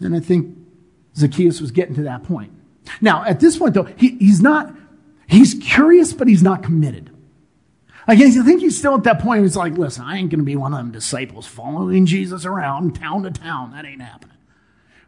And 0.00 0.14
I 0.14 0.20
think 0.20 0.56
Zacchaeus 1.16 1.60
was 1.60 1.70
getting 1.70 1.94
to 1.96 2.02
that 2.02 2.24
point. 2.24 2.52
Now, 3.00 3.24
at 3.24 3.40
this 3.40 3.56
point 3.56 3.74
though, 3.74 3.84
he, 3.84 4.16
he's 4.18 4.40
not, 4.40 4.74
he's 5.26 5.54
curious, 5.54 6.12
but 6.12 6.28
he's 6.28 6.42
not 6.42 6.62
committed. 6.62 7.11
I 8.06 8.16
guess 8.16 8.36
I 8.36 8.42
think 8.42 8.60
he's 8.60 8.76
still 8.76 8.94
at 8.94 9.04
that 9.04 9.20
point 9.20 9.42
he's 9.42 9.56
like, 9.56 9.74
listen, 9.74 10.04
I 10.04 10.16
ain't 10.16 10.30
going 10.30 10.40
to 10.40 10.44
be 10.44 10.56
one 10.56 10.72
of 10.72 10.78
them 10.78 10.90
disciples 10.90 11.46
following 11.46 12.06
Jesus 12.06 12.44
around 12.44 12.96
town 12.96 13.22
to 13.22 13.30
town. 13.30 13.72
That 13.72 13.84
ain't 13.84 14.02
happening. 14.02 14.36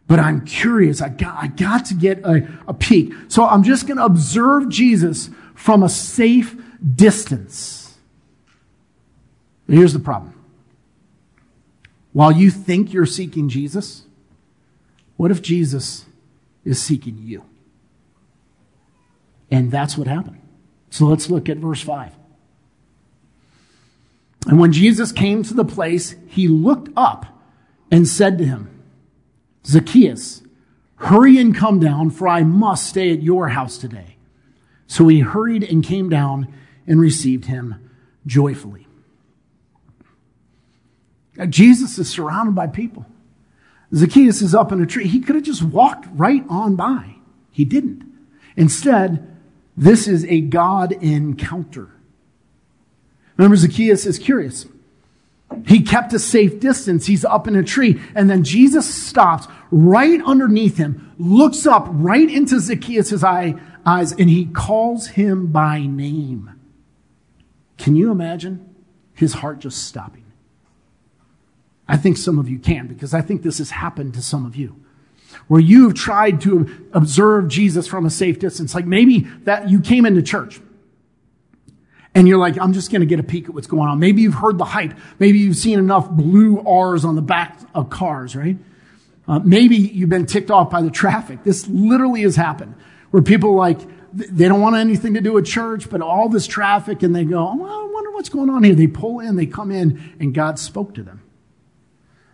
But 0.07 0.21
I'm 0.21 0.45
curious. 0.45 1.01
I 1.01 1.09
got, 1.09 1.43
I 1.43 1.47
got 1.49 1.87
to 1.87 1.95
get 1.95 2.19
a, 2.25 2.47
a 2.69 2.75
peek. 2.75 3.13
So 3.29 3.47
I'm 3.47 3.63
just 3.63 3.87
going 3.87 3.97
to 3.97 4.05
observe 4.05 4.69
Jesus 4.69 5.31
from 5.55 5.83
a 5.83 5.89
safe 5.89 6.57
distance. 6.95 7.97
But 9.67 9.77
here's 9.77 9.93
the 9.93 9.99
problem. 9.99 10.33
While 12.13 12.33
you 12.33 12.51
think 12.51 12.93
you're 12.93 13.07
seeking 13.07 13.49
Jesus, 13.49 14.03
what 15.17 15.31
if 15.31 15.43
Jesus 15.43 16.05
is 16.65 16.81
seeking 16.81 17.19
you? 17.19 17.45
And 19.51 19.71
that's 19.71 19.97
what 19.97 20.07
happened. 20.07 20.41
So 20.91 21.07
let's 21.07 21.31
look 21.31 21.49
at 21.49 21.57
verse 21.57 21.81
5. 21.81 22.13
And 24.47 24.59
when 24.59 24.73
Jesus 24.73 25.13
came 25.13 25.43
to 25.43 25.55
the 25.55 25.65
place, 25.65 26.15
he 26.27 26.49
looked 26.49 26.91
up 26.97 27.27
and 27.91 28.07
said 28.07 28.39
to 28.39 28.45
him, 28.45 28.83
Zacchaeus, 29.67 30.43
hurry 30.97 31.39
and 31.39 31.57
come 31.57 31.81
down, 31.81 32.11
for 32.11 32.29
I 32.29 32.43
must 32.43 32.89
stay 32.89 33.13
at 33.13 33.23
your 33.23 33.49
house 33.49 33.79
today. 33.79 34.17
So 34.87 35.09
he 35.09 35.21
hurried 35.21 35.65
and 35.65 35.83
came 35.83 36.09
down 36.09 36.53
and 36.87 37.01
received 37.01 37.47
him 37.47 37.91
joyfully. 38.27 38.87
Now, 41.37 41.47
Jesus 41.47 41.99
is 41.99 42.09
surrounded 42.09 42.55
by 42.55 42.67
people. 42.67 43.07
Zacchaeus 43.95 44.43
is 44.43 44.55
up 44.55 44.73
in 44.73 44.83
a 44.83 44.87
tree. 44.87 45.09
He 45.09 45.21
could 45.21 45.35
have 45.35 45.45
just 45.45 45.63
walked 45.63 46.07
right 46.13 46.45
on 46.49 46.77
by. 46.77 47.17
He 47.51 47.65
didn't. 47.65 48.05
Instead, 48.57 49.27
this 49.77 50.07
is 50.07 50.25
a 50.27 50.41
God 50.41 50.93
encounter. 50.93 51.94
Remember, 53.37 53.57
Zacchaeus 53.57 54.07
is 54.07 54.19
curious. 54.19 54.67
He 55.67 55.83
kept 55.83 56.13
a 56.13 56.19
safe 56.19 56.61
distance. 56.61 57.07
He's 57.07 57.25
up 57.25 57.47
in 57.47 57.57
a 57.57 57.63
tree. 57.63 58.01
And 58.15 58.29
then 58.29 58.45
Jesus 58.45 58.93
stops 58.93 59.47
right 59.71 60.21
underneath 60.25 60.77
him, 60.77 61.13
looks 61.19 61.67
up 61.67 61.87
right 61.91 62.29
into 62.29 62.61
Zacchaeus' 62.61 63.23
eye, 63.23 63.55
eyes, 63.87 64.13
and 64.13 64.29
he 64.31 64.47
calls 64.47 65.09
him 65.09 65.49
by 65.49 65.81
name. 65.81 66.51
Can 67.77 67.97
you 67.97 68.11
imagine 68.11 68.75
his 69.15 69.35
heart 69.35 69.59
just 69.59 69.85
stopping? 69.87 70.25
I 71.87 71.97
think 71.97 72.17
some 72.17 72.39
of 72.39 72.49
you 72.49 72.59
can 72.59 72.87
because 72.87 73.13
I 73.13 73.21
think 73.21 73.43
this 73.43 73.59
has 73.59 73.71
happened 73.71 74.15
to 74.15 74.23
some 74.23 74.47
of 74.47 74.57
you. 74.57 74.77
Where 75.49 75.61
you've 75.61 75.95
tried 75.95 76.41
to 76.43 76.89
observe 76.93 77.49
Jesus 77.49 77.87
from 77.87 78.07
a 78.07 78.11
safe 78.11 78.39
distance. 78.39 78.75
Like 78.75 78.87
maybe 78.87 79.21
that 79.43 79.69
you 79.69 79.81
came 79.81 80.07
into 80.07 80.23
church 80.23 80.61
and 82.15 82.29
you're 82.29 82.39
like, 82.39 82.59
I'm 82.61 82.73
just 82.73 82.91
going 82.91 83.01
to 83.01 83.07
get 83.07 83.19
a 83.19 83.25
peek 83.25 83.49
at 83.49 83.55
what's 83.55 83.67
going 83.67 83.89
on. 83.89 83.99
Maybe 83.99 84.23
you've 84.23 84.35
heard 84.35 84.57
the 84.57 84.65
hype. 84.65 84.95
Maybe 85.19 85.39
you've 85.39 85.57
seen 85.57 85.79
enough 85.79 86.09
blue 86.09 86.61
R's 86.61 87.05
on 87.05 87.17
the 87.17 87.23
back 87.23 87.59
of 87.75 87.91
cars, 87.91 88.37
right? 88.37 88.57
Uh, 89.27 89.41
maybe 89.41 89.77
you've 89.77 90.11
been 90.11 90.27
ticked 90.27 90.51
off 90.51 90.71
by 90.71 90.83
the 90.83 90.91
traffic. 90.91 91.43
This 91.43 91.67
literally 91.67 92.23
has 92.23 92.37
happened 92.37 92.75
where 93.11 93.23
people 93.23 93.57
like, 93.57 93.79
they 94.13 94.47
don't 94.47 94.61
want 94.61 94.77
anything 94.77 95.15
to 95.15 95.21
do 95.21 95.33
with 95.33 95.47
church, 95.47 95.91
but 95.91 96.01
all 96.01 96.29
this 96.29 96.47
traffic 96.47 97.03
and 97.03 97.17
they 97.17 97.25
go, 97.25 97.39
oh, 97.39 97.51
I 97.51 97.93
wonder 97.93 98.13
what's 98.13 98.29
going 98.29 98.49
on 98.49 98.63
here. 98.63 98.75
They 98.75 98.87
pull 98.87 99.19
in, 99.19 99.35
they 99.35 99.47
come 99.47 99.73
in 99.73 100.15
and 100.21 100.33
God 100.33 100.59
spoke 100.59 100.95
to 100.95 101.03
them. 101.03 101.21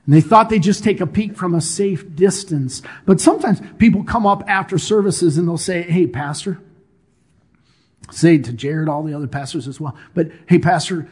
And 0.05 0.15
they 0.15 0.21
thought 0.21 0.51
they'd 0.51 0.63
just 0.63 0.85
take 0.85 1.01
a 1.01 1.07
peek 1.07 1.37
from 1.37 1.55
a 1.55 1.61
safe 1.61 2.15
distance. 2.15 2.83
But 3.07 3.21
sometimes 3.21 3.61
people 3.79 4.05
come 4.05 4.27
up 4.27 4.43
after 4.47 4.77
services 4.77 5.39
and 5.39 5.49
they'll 5.49 5.57
say, 5.57 5.83
Hey, 5.83 6.07
pastor, 6.07 6.59
say 8.11 8.39
to 8.39 8.53
Jared, 8.53 8.89
all 8.89 9.03
the 9.03 9.15
other 9.15 9.27
pastors 9.27 9.69
as 9.69 9.81
well. 9.81 9.97
But 10.15 10.31
hey, 10.49 10.59
Pastor, 10.59 11.09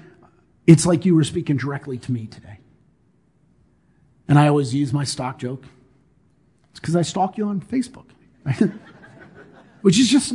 it's 0.67 0.87
like 0.87 1.05
you 1.05 1.15
were 1.15 1.25
speaking 1.25 1.57
directly 1.57 1.99
to 1.99 2.13
me 2.13 2.27
today. 2.27 2.59
And 4.29 4.39
I 4.39 4.49
always 4.49 4.75
use 4.75 4.93
my 4.93 5.05
stock 5.05 5.39
joke. 5.39 5.65
It's 6.71 6.81
because 6.81 6.95
I 6.95 7.03
stalk 7.03 7.39
you 7.39 7.47
on 7.47 7.61
Facebook, 7.61 8.07
which 9.81 9.99
is 9.99 10.09
just 10.09 10.35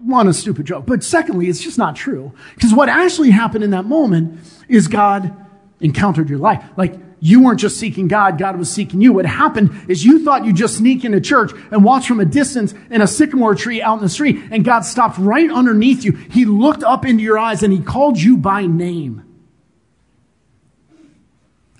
one, 0.00 0.26
a 0.26 0.32
stupid 0.32 0.66
joke. 0.66 0.86
But 0.86 1.04
secondly, 1.04 1.48
it's 1.48 1.60
just 1.60 1.78
not 1.78 1.94
true. 1.94 2.32
Because 2.54 2.74
what 2.74 2.88
actually 2.88 3.30
happened 3.30 3.62
in 3.62 3.70
that 3.70 3.84
moment 3.84 4.40
is 4.68 4.88
God 4.88 5.34
encountered 5.80 6.28
your 6.28 6.38
life. 6.38 6.64
Like, 6.76 6.96
you 7.20 7.42
weren't 7.44 7.60
just 7.60 7.78
seeking 7.78 8.08
God, 8.08 8.38
God 8.38 8.58
was 8.58 8.72
seeking 8.72 9.00
you. 9.00 9.12
What 9.12 9.26
happened 9.26 9.70
is 9.88 10.04
you 10.04 10.24
thought 10.24 10.44
you'd 10.44 10.56
just 10.56 10.78
sneak 10.78 11.04
into 11.04 11.20
church 11.20 11.52
and 11.70 11.84
watch 11.84 12.08
from 12.08 12.18
a 12.18 12.24
distance 12.24 12.72
in 12.90 13.02
a 13.02 13.06
sycamore 13.06 13.54
tree 13.54 13.82
out 13.82 13.98
in 13.98 14.02
the 14.02 14.08
street, 14.08 14.42
and 14.50 14.64
God 14.64 14.80
stopped 14.80 15.18
right 15.18 15.50
underneath 15.50 16.02
you. 16.02 16.12
He 16.12 16.46
looked 16.46 16.82
up 16.82 17.04
into 17.04 17.22
your 17.22 17.38
eyes 17.38 17.62
and 17.62 17.72
He 17.72 17.80
called 17.80 18.18
you 18.18 18.36
by 18.36 18.66
name. 18.66 19.22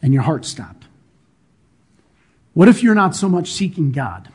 And 0.02 0.12
your 0.12 0.22
heart 0.22 0.44
stopped. 0.44 0.84
What 2.52 2.68
if 2.68 2.82
you're 2.82 2.94
not 2.94 3.16
so 3.16 3.28
much 3.28 3.52
seeking 3.52 3.92
God 3.92 4.28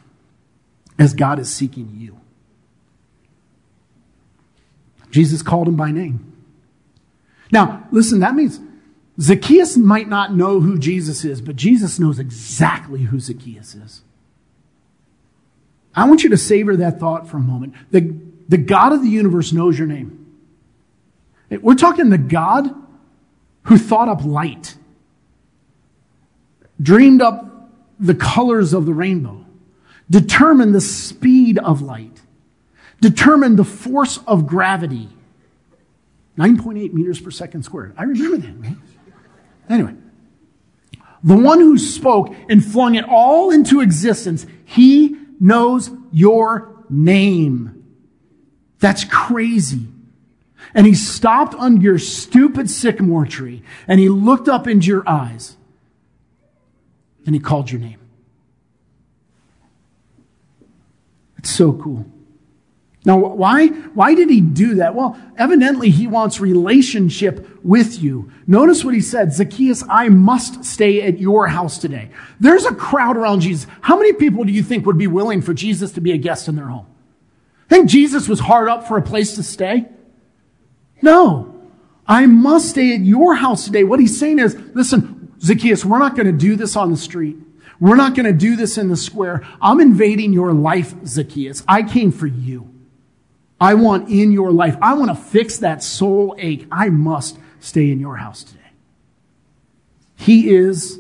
as 0.98 1.14
God 1.14 1.40
is 1.40 1.54
seeking 1.54 1.96
you? 1.98 2.20
Jesus 5.12 5.42
called 5.42 5.68
him 5.68 5.76
by 5.76 5.92
name. 5.92 6.34
Now, 7.52 7.88
listen, 7.92 8.20
that 8.20 8.36
means 8.36 8.60
Zacchaeus 9.20 9.78
might 9.78 10.10
not 10.10 10.34
know 10.34 10.60
who 10.60 10.78
Jesus 10.78 11.24
is, 11.24 11.42
but 11.42 11.56
Jesus 11.56 12.00
knows 12.00 12.20
exactly 12.20 13.04
who 13.04 13.20
Zacchaeus 13.20 13.76
is. 13.76 14.02
I 15.96 16.08
want 16.08 16.24
you 16.24 16.30
to 16.32 16.38
savor 16.38 16.76
that 16.78 17.00
thought 17.00 17.30
for 17.30 17.38
a 17.38 17.42
moment. 17.42 17.74
The, 17.92 18.14
the 18.50 18.58
God 18.58 18.92
of 18.92 19.02
the 19.02 19.08
universe 19.08 19.54
knows 19.54 19.80
your 19.80 19.88
name. 19.88 20.22
We're 21.50 21.76
talking 21.76 22.10
the 22.10 22.18
God 22.18 22.74
who 23.64 23.78
thought 23.78 24.10
up 24.10 24.26
light, 24.26 24.76
dreamed 26.82 27.22
up 27.22 27.72
the 28.00 28.16
colors 28.16 28.74
of 28.74 28.86
the 28.86 28.94
rainbow, 28.94 29.46
determined 30.10 30.76
the 30.76 30.82
speed 30.82 31.58
of 31.60 31.82
light, 31.82 32.22
determined 33.00 33.58
the 33.58 33.64
force 33.64 34.20
of 34.28 34.46
gravity. 34.46 35.10
9.8 36.38 36.92
meters 36.92 37.22
per 37.22 37.32
second 37.32 37.64
squared. 37.64 37.94
I 37.98 38.04
remember 38.04 38.38
that? 38.38 38.76
Anyway, 39.70 39.96
the 41.24 41.36
one 41.36 41.60
who 41.60 41.78
spoke 41.78 42.36
and 42.50 42.64
flung 42.64 42.96
it 42.96 43.06
all 43.08 43.52
into 43.52 43.82
existence, 43.82 44.46
he 44.64 45.16
knows 45.40 45.92
your 46.12 46.86
name. 46.90 47.84
That's 48.80 49.04
crazy. 49.04 49.88
And 50.74 50.86
he 50.86 50.94
stopped 50.94 51.56
under 51.56 51.82
your 51.82 52.00
stupid 52.00 52.70
sycamore 52.70 53.26
tree 53.26 53.64
and 53.88 54.00
he 54.00 54.10
looked 54.10 54.48
up 54.48 54.68
into 54.68 54.88
your 54.88 55.08
eyes 55.08 55.58
and 57.26 57.34
he 57.34 57.40
called 57.40 57.72
your 57.72 57.82
name. 57.82 58.00
It's 61.38 61.50
so 61.50 61.74
cool. 61.74 62.06
Now, 63.06 63.18
why, 63.18 63.68
why 63.68 64.16
did 64.16 64.32
he 64.32 64.42
do 64.42 64.76
that? 64.76 64.96
Well, 64.96 65.16
evidently 65.38 65.92
he 65.92 66.08
wants 66.08 66.40
relationship 66.40 67.64
with 67.64 68.02
you. 68.02 68.32
Notice 68.48 68.84
what 68.84 68.96
he 68.96 69.02
said, 69.02 69.32
Zacchaeus, 69.32 69.84
I 69.88 70.10
must 70.10 70.66
stay 70.66 71.04
at 71.04 71.20
your 71.20 71.48
house 71.48 71.78
today. 71.78 72.10
There's 72.40 72.66
a 72.66 72.74
crowd 72.74 73.16
around 73.16 73.42
Jesus. 73.42 73.70
How 73.82 73.96
many 73.96 74.14
people 74.14 74.44
do 74.44 74.52
you 74.52 74.64
think 74.64 74.88
would 74.88 74.98
be 74.98 75.06
willing 75.06 75.44
for 75.44 75.54
Jesus 75.54 75.92
to 75.94 76.02
be 76.02 76.14
a 76.14 76.18
guest 76.18 76.48
in 76.48 76.56
their 76.56 76.68
home? 76.68 76.88
Think 77.70 77.90
Jesus 77.90 78.28
was 78.28 78.40
hard 78.40 78.70
up 78.70 78.88
for 78.88 78.98
a 78.98 79.04
place 79.04 79.36
to 79.36 79.44
stay? 79.44 79.86
No. 81.02 81.54
I 82.08 82.26
must 82.26 82.70
stay 82.70 82.94
at 82.96 83.02
your 83.02 83.36
house 83.36 83.66
today. 83.66 83.84
What 83.84 84.00
he's 84.00 84.18
saying 84.18 84.40
is, 84.40 84.56
listen, 84.74 85.34
Zacchaeus, 85.42 85.86
we're 85.86 86.00
not 86.00 86.16
going 86.16 86.28
to 86.28 86.32
do 86.32 86.56
this 86.56 86.76
on 86.76 86.90
the 86.90 86.98
street. 86.98 87.38
We're 87.80 87.96
not 87.96 88.16
going 88.16 88.26
to 88.26 88.34
do 88.34 88.56
this 88.56 88.78
in 88.80 88.90
the 88.90 88.98
square. 88.98 89.46
I'm 89.62 89.80
invading 89.80 90.34
your 90.34 90.54
life, 90.54 90.96
Zacchaeus. 91.06 91.64
I 91.68 91.84
came 91.84 92.12
for 92.12 92.28
you. 92.28 92.75
I 93.60 93.74
want 93.76 94.10
in 94.10 94.32
your 94.32 94.52
life. 94.52 94.76
I 94.82 94.94
want 94.96 95.10
to 95.10 95.16
fix 95.16 95.58
that 95.60 95.82
soul 95.82 96.36
ache. 96.38 96.68
I 96.72 96.90
must 96.90 97.38
stay 97.60 97.90
in 97.92 98.00
your 98.00 98.18
house 98.18 98.44
today. 98.44 98.60
He 100.18 100.54
is 100.54 101.00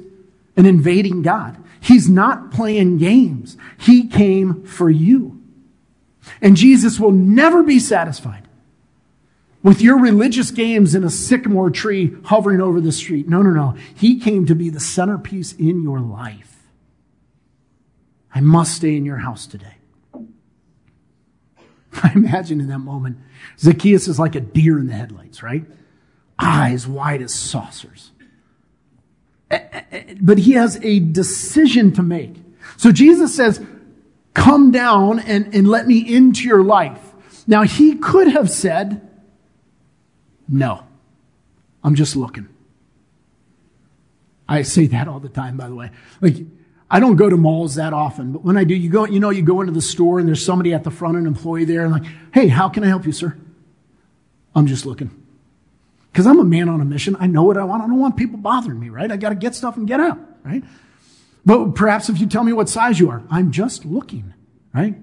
an 0.56 0.65
invading 0.65 1.22
God. 1.22 1.58
He's 1.80 2.10
not 2.10 2.52
playing 2.52 2.98
games. 2.98 3.58
He 3.78 4.08
came 4.08 4.63
for 4.63 4.89
you. 4.89 5.41
And 6.41 6.56
Jesus 6.56 7.00
will 7.00 7.12
never 7.12 7.62
be 7.62 7.80
satisfied 7.80 8.48
with 9.62 9.82
your 9.82 10.00
religious 10.00 10.52
games 10.52 10.96
in 10.96 11.04
a 11.04 11.10
sycamore 11.10 11.70
tree 11.70 12.15
hovering 12.26 12.62
over 12.62 12.80
the 12.80 12.91
street. 12.91 13.28
No, 13.28 13.41
no, 13.41 13.50
no. 13.50 13.76
He 13.96 14.20
came 14.20 14.46
to 14.46 14.56
be 14.56 14.70
the 14.70 14.80
centerpiece 14.80 15.54
in 15.54 15.84
your 15.84 16.00
life. 16.00 16.63
I 18.34 18.41
must 18.41 18.76
stay 18.76 18.96
in 18.96 19.06
your 19.06 19.18
house 19.18 19.48
today. 19.48 19.76
I 22.03 22.12
imagine 22.13 22.60
in 22.60 22.67
that 22.67 22.79
moment, 22.79 23.17
Zacchaeus 23.60 24.08
is 24.08 24.19
like 24.19 24.36
a 24.36 24.41
deer 24.41 24.79
in 24.79 24.88
the 24.88 24.93
headlights, 24.93 25.43
right? 25.43 25.65
Eyes 26.39 26.88
wide 26.88 27.21
as 27.21 27.34
saucers. 27.34 28.12
Eh, 29.51 29.60
eh, 29.71 29.81
eh, 29.91 30.15
but 30.19 30.39
he 30.39 30.53
has 30.53 30.77
a 30.84 30.99
decision 30.99 31.91
to 31.93 32.01
make. 32.03 32.36
So 32.77 32.91
Jesus 32.91 33.36
says, 33.36 33.65
Come 34.34 34.71
down 34.71 35.19
and, 35.19 35.55
and 35.55 35.65
let 35.65 35.88
me 35.88 35.99
into 35.99 36.45
your 36.45 36.62
life. 36.62 37.13
Now, 37.47 37.63
he 37.63 37.95
could 37.95 38.27
have 38.27 38.49
said, 38.49 39.08
No, 40.49 40.84
I'm 41.84 41.95
just 41.95 42.15
looking. 42.15 42.49
I 44.47 44.62
say 44.63 44.88
that 44.88 45.08
all 45.08 45.19
the 45.19 45.29
time, 45.29 45.58
by 45.58 45.69
the 45.69 45.75
way. 45.75 45.89
Like, 46.21 46.36
I 46.89 47.00
don't 47.00 47.15
go 47.15 47.30
to 47.30 47.38
malls 47.38 47.76
that 47.76 47.93
often, 47.93 48.32
but 48.32 48.43
when 48.43 48.58
I 48.58 48.63
do, 48.63 48.76
you 48.76 48.89
go, 48.89 49.06
you 49.06 49.19
know, 49.19 49.32
you 49.32 49.41
go 49.41 49.62
into 49.62 49.74
the 49.74 49.82
store 49.82 50.19
and 50.19 50.28
there's 50.28 50.45
somebody 50.45 50.74
at 50.74 50.84
the 50.84 50.91
front, 50.91 51.17
an 51.17 51.26
employee 51.26 51.65
there, 51.65 51.84
and 51.84 51.91
like, 51.91 52.06
hey, 52.34 52.48
how 52.48 52.69
can 52.69 52.84
I 52.84 52.88
help 52.88 53.06
you, 53.06 53.12
sir? 53.12 53.36
I'm 54.56 54.67
just 54.67 54.86
looking. 54.86 55.10
Because 56.12 56.28
I'm 56.28 56.39
a 56.39 56.43
man 56.43 56.69
on 56.69 56.80
a 56.82 56.86
mission. 56.86 57.17
I 57.19 57.28
know 57.28 57.43
what 57.43 57.58
I 57.58 57.63
want. 57.63 57.84
I 57.84 57.88
don't 57.88 58.00
want 58.00 58.15
people 58.15 58.38
bothering 58.38 58.80
me, 58.80 58.89
right? 58.89 59.12
I 59.12 59.17
got 59.17 59.30
to 59.30 59.36
get 59.36 59.56
stuff 59.56 59.78
and 59.78 59.88
get 59.88 60.00
out, 60.00 60.19
right? 60.43 60.63
But 61.45 61.74
perhaps 61.76 62.08
if 62.08 62.19
you 62.19 62.28
tell 62.28 62.43
me 62.43 62.54
what 62.54 62.69
size 62.69 63.00
you 63.00 63.10
are, 63.10 63.24
I'm 63.30 63.52
just 63.52 63.84
looking, 63.84 64.34
right? 64.74 64.95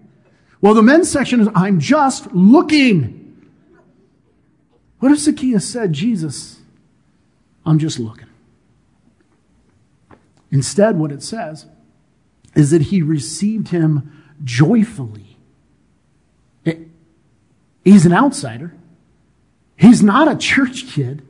Well, 0.60 0.74
the 0.74 0.82
men's 0.82 1.10
section 1.10 1.40
is, 1.40 1.48
I'm 1.54 1.80
just 1.80 2.32
looking. 2.32 3.18
What 5.00 5.10
if 5.10 5.18
Zacchaeus 5.18 5.68
said, 5.68 5.92
Jesus, 5.92 6.60
I'm 7.66 7.78
just 7.78 7.98
looking? 7.98 8.28
Instead, 10.52 10.98
what 10.98 11.10
it 11.10 11.22
says 11.22 11.66
is 12.54 12.70
that 12.70 12.82
he 12.82 13.02
received 13.02 13.68
him 13.68 14.24
joyfully. 14.44 15.38
It, 16.64 16.88
he's 17.84 18.06
an 18.06 18.12
outsider. 18.12 18.74
He's 19.76 20.02
not 20.02 20.30
a 20.30 20.36
church 20.36 20.86
kid. 20.88 21.26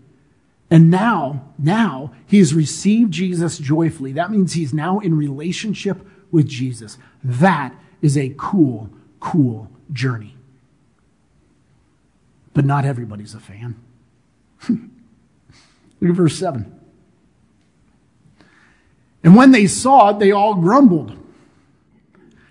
And 0.70 0.90
now, 0.90 1.48
now 1.58 2.12
he 2.26 2.38
has 2.38 2.54
received 2.54 3.12
Jesus 3.12 3.58
joyfully. 3.58 4.12
That 4.12 4.30
means 4.30 4.54
he's 4.54 4.72
now 4.72 5.00
in 5.00 5.16
relationship 5.16 6.06
with 6.30 6.48
Jesus. 6.48 6.98
That 7.22 7.74
is 8.00 8.16
a 8.16 8.34
cool, 8.38 8.90
cool 9.20 9.70
journey. 9.92 10.34
But 12.54 12.64
not 12.64 12.84
everybody's 12.84 13.34
a 13.34 13.40
fan. 13.40 13.76
Look 14.68 16.10
at 16.10 16.16
verse 16.16 16.38
7. 16.38 16.80
And 19.24 19.36
when 19.36 19.52
they 19.52 19.66
saw 19.66 20.10
it, 20.10 20.18
they 20.18 20.32
all 20.32 20.54
grumbled. 20.54 21.16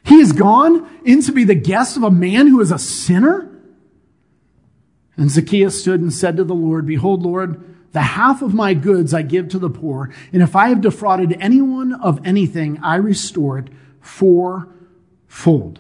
He 0.03 0.15
is 0.15 0.31
gone 0.31 0.89
in 1.05 1.21
to 1.23 1.31
be 1.31 1.43
the 1.43 1.55
guest 1.55 1.97
of 1.97 2.03
a 2.03 2.11
man 2.11 2.47
who 2.47 2.61
is 2.61 2.71
a 2.71 2.79
sinner? 2.79 3.49
And 5.17 5.29
Zacchaeus 5.29 5.81
stood 5.81 6.01
and 6.01 6.11
said 6.11 6.37
to 6.37 6.43
the 6.43 6.55
Lord, 6.55 6.85
Behold, 6.85 7.23
Lord, 7.23 7.63
the 7.91 8.01
half 8.01 8.41
of 8.41 8.53
my 8.53 8.73
goods 8.73 9.13
I 9.13 9.21
give 9.21 9.49
to 9.49 9.59
the 9.59 9.69
poor, 9.69 10.13
and 10.31 10.41
if 10.41 10.55
I 10.55 10.69
have 10.69 10.81
defrauded 10.81 11.35
anyone 11.39 11.93
of 11.93 12.25
anything, 12.25 12.79
I 12.81 12.95
restore 12.95 13.59
it 13.59 13.67
fourfold. 13.99 15.79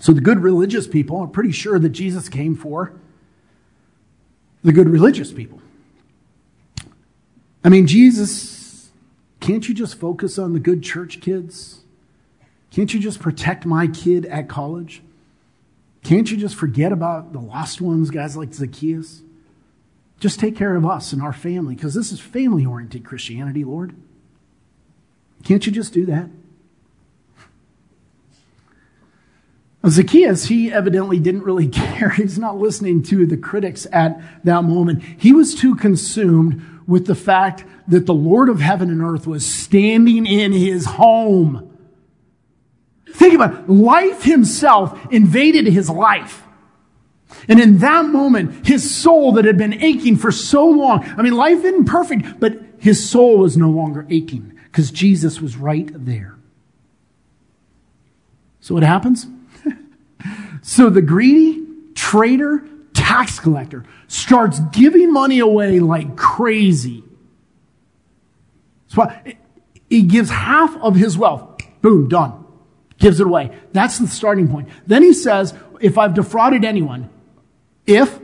So 0.00 0.12
the 0.12 0.20
good 0.20 0.40
religious 0.40 0.86
people 0.86 1.18
are 1.18 1.26
pretty 1.26 1.52
sure 1.52 1.78
that 1.78 1.90
Jesus 1.90 2.28
came 2.28 2.54
for 2.54 2.92
the 4.62 4.72
good 4.72 4.88
religious 4.88 5.32
people. 5.32 5.60
I 7.62 7.68
mean, 7.68 7.86
Jesus, 7.86 8.90
can't 9.40 9.68
you 9.68 9.74
just 9.74 9.98
focus 9.98 10.38
on 10.38 10.52
the 10.52 10.60
good 10.60 10.82
church 10.82 11.20
kids? 11.20 11.80
Can't 12.70 12.92
you 12.94 13.00
just 13.00 13.20
protect 13.20 13.66
my 13.66 13.86
kid 13.86 14.26
at 14.26 14.48
college? 14.48 15.02
Can't 16.02 16.30
you 16.30 16.36
just 16.36 16.54
forget 16.54 16.92
about 16.92 17.32
the 17.32 17.40
lost 17.40 17.80
ones, 17.80 18.10
guys 18.10 18.36
like 18.36 18.54
Zacchaeus? 18.54 19.22
Just 20.18 20.40
take 20.40 20.56
care 20.56 20.76
of 20.76 20.86
us 20.86 21.12
and 21.12 21.22
our 21.22 21.32
family, 21.32 21.74
because 21.74 21.94
this 21.94 22.12
is 22.12 22.20
family 22.20 22.64
oriented 22.64 23.04
Christianity, 23.04 23.64
Lord. 23.64 23.94
Can't 25.44 25.64
you 25.64 25.72
just 25.72 25.92
do 25.92 26.06
that? 26.06 26.28
Zacchaeus, 29.86 30.46
he 30.46 30.70
evidently 30.70 31.18
didn't 31.18 31.42
really 31.42 31.68
care. 31.68 32.10
He's 32.10 32.38
not 32.38 32.58
listening 32.58 33.02
to 33.04 33.26
the 33.26 33.36
critics 33.36 33.86
at 33.92 34.20
that 34.44 34.64
moment. 34.64 35.02
He 35.18 35.32
was 35.32 35.54
too 35.54 35.74
consumed 35.74 36.79
with 36.90 37.06
the 37.06 37.14
fact 37.14 37.64
that 37.86 38.04
the 38.04 38.12
Lord 38.12 38.48
of 38.48 38.60
heaven 38.60 38.90
and 38.90 39.00
earth 39.00 39.24
was 39.24 39.46
standing 39.46 40.26
in 40.26 40.50
his 40.50 40.84
home. 40.84 41.78
Think 43.12 43.34
about 43.34 43.54
it. 43.54 43.70
Life 43.70 44.24
himself 44.24 44.98
invaded 45.12 45.66
his 45.66 45.88
life. 45.88 46.42
And 47.46 47.60
in 47.60 47.78
that 47.78 48.06
moment, 48.06 48.66
his 48.66 48.92
soul 48.92 49.32
that 49.32 49.44
had 49.44 49.56
been 49.56 49.74
aching 49.74 50.16
for 50.16 50.32
so 50.32 50.66
long, 50.66 51.04
I 51.16 51.22
mean, 51.22 51.36
life 51.36 51.58
isn't 51.58 51.84
perfect, 51.84 52.40
but 52.40 52.58
his 52.80 53.08
soul 53.08 53.38
was 53.38 53.56
no 53.56 53.70
longer 53.70 54.04
aching 54.10 54.58
because 54.64 54.90
Jesus 54.90 55.40
was 55.40 55.56
right 55.56 55.88
there. 55.94 56.36
So 58.58 58.74
what 58.74 58.82
happens? 58.82 59.28
so 60.62 60.90
the 60.90 61.02
greedy 61.02 61.64
traitor 61.94 62.64
tax 63.10 63.40
collector 63.40 63.84
starts 64.06 64.60
giving 64.70 65.12
money 65.12 65.40
away 65.40 65.80
like 65.80 66.16
crazy. 66.16 67.02
So 68.86 69.10
he 69.88 70.02
gives 70.02 70.30
half 70.30 70.76
of 70.76 70.94
his 70.94 71.18
wealth. 71.18 71.60
Boom, 71.82 72.08
done. 72.08 72.44
Gives 72.98 73.18
it 73.18 73.26
away. 73.26 73.50
That's 73.72 73.98
the 73.98 74.06
starting 74.06 74.48
point. 74.48 74.68
Then 74.86 75.02
he 75.02 75.12
says, 75.12 75.54
if 75.80 75.98
I've 75.98 76.14
defrauded 76.14 76.64
anyone, 76.64 77.10
if 77.84 78.20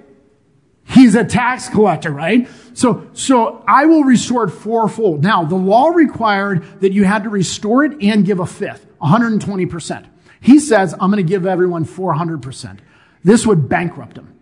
he's 0.85 1.17
a 1.17 1.25
tax 1.25 1.69
collector, 1.69 2.13
right? 2.13 2.49
So, 2.75 3.09
so 3.13 3.65
I 3.67 3.87
will 3.87 4.05
restore 4.05 4.45
it 4.45 4.51
fourfold. 4.51 5.25
Now, 5.25 5.43
the 5.43 5.57
law 5.57 5.89
required 5.89 6.81
that 6.81 6.93
you 6.93 7.03
had 7.03 7.25
to 7.25 7.29
restore 7.29 7.85
it 7.85 8.01
and 8.03 8.25
give 8.25 8.39
a 8.39 8.47
fifth, 8.47 8.87
120%. 9.01 10.07
He 10.41 10.61
says, 10.61 10.93
I'm 10.93 11.11
going 11.11 11.17
to 11.17 11.29
give 11.29 11.45
everyone 11.45 11.85
400%. 11.85 12.79
This 13.25 13.45
would 13.45 13.69
bankrupt 13.69 14.17
him. 14.17 14.36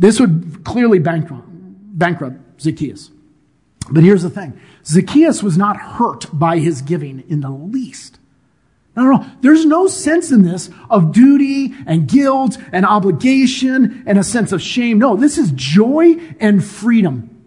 This 0.00 0.18
would 0.18 0.64
clearly 0.64 0.98
bankrupt, 0.98 1.46
bankrupt 1.46 2.60
Zacchaeus. 2.60 3.10
But 3.90 4.02
here's 4.02 4.22
the 4.22 4.30
thing 4.30 4.58
Zacchaeus 4.84 5.42
was 5.42 5.58
not 5.58 5.76
hurt 5.76 6.26
by 6.32 6.58
his 6.58 6.80
giving 6.80 7.22
in 7.28 7.42
the 7.42 7.50
least. 7.50 8.18
There's 9.40 9.64
no 9.64 9.86
sense 9.86 10.30
in 10.30 10.42
this 10.42 10.70
of 10.88 11.12
duty 11.12 11.74
and 11.86 12.08
guilt 12.08 12.58
and 12.72 12.84
obligation 12.84 14.02
and 14.06 14.18
a 14.18 14.24
sense 14.24 14.52
of 14.52 14.60
shame. 14.60 14.98
No, 14.98 15.16
this 15.16 15.38
is 15.38 15.52
joy 15.52 16.16
and 16.40 16.64
freedom. 16.64 17.44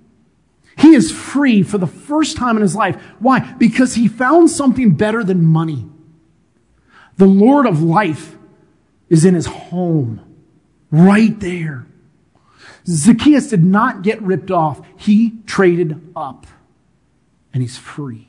He 0.78 0.96
is 0.96 1.12
free 1.12 1.64
for 1.64 1.78
the 1.78 1.88
first 1.88 2.38
time 2.38 2.56
in 2.56 2.62
his 2.62 2.76
life. 2.76 2.96
Why? 3.20 3.40
Because 3.54 3.96
he 3.96 4.08
found 4.08 4.50
something 4.50 4.96
better 4.96 5.24
than 5.24 5.46
money. 5.46 5.88
The 7.18 7.26
Lord 7.26 7.68
of 7.68 7.82
life 7.84 8.36
is 9.10 9.26
in 9.26 9.36
his 9.36 9.46
home, 9.46 10.22
right 10.92 11.40
there. 11.40 11.88
Zacchaeus 12.86 13.48
did 13.48 13.64
not 13.64 14.02
get 14.02 14.22
ripped 14.22 14.52
off. 14.52 14.82
He 14.98 15.40
traded 15.46 16.12
up 16.16 16.46
and 17.54 17.62
he's 17.62 17.78
free. 17.78 18.28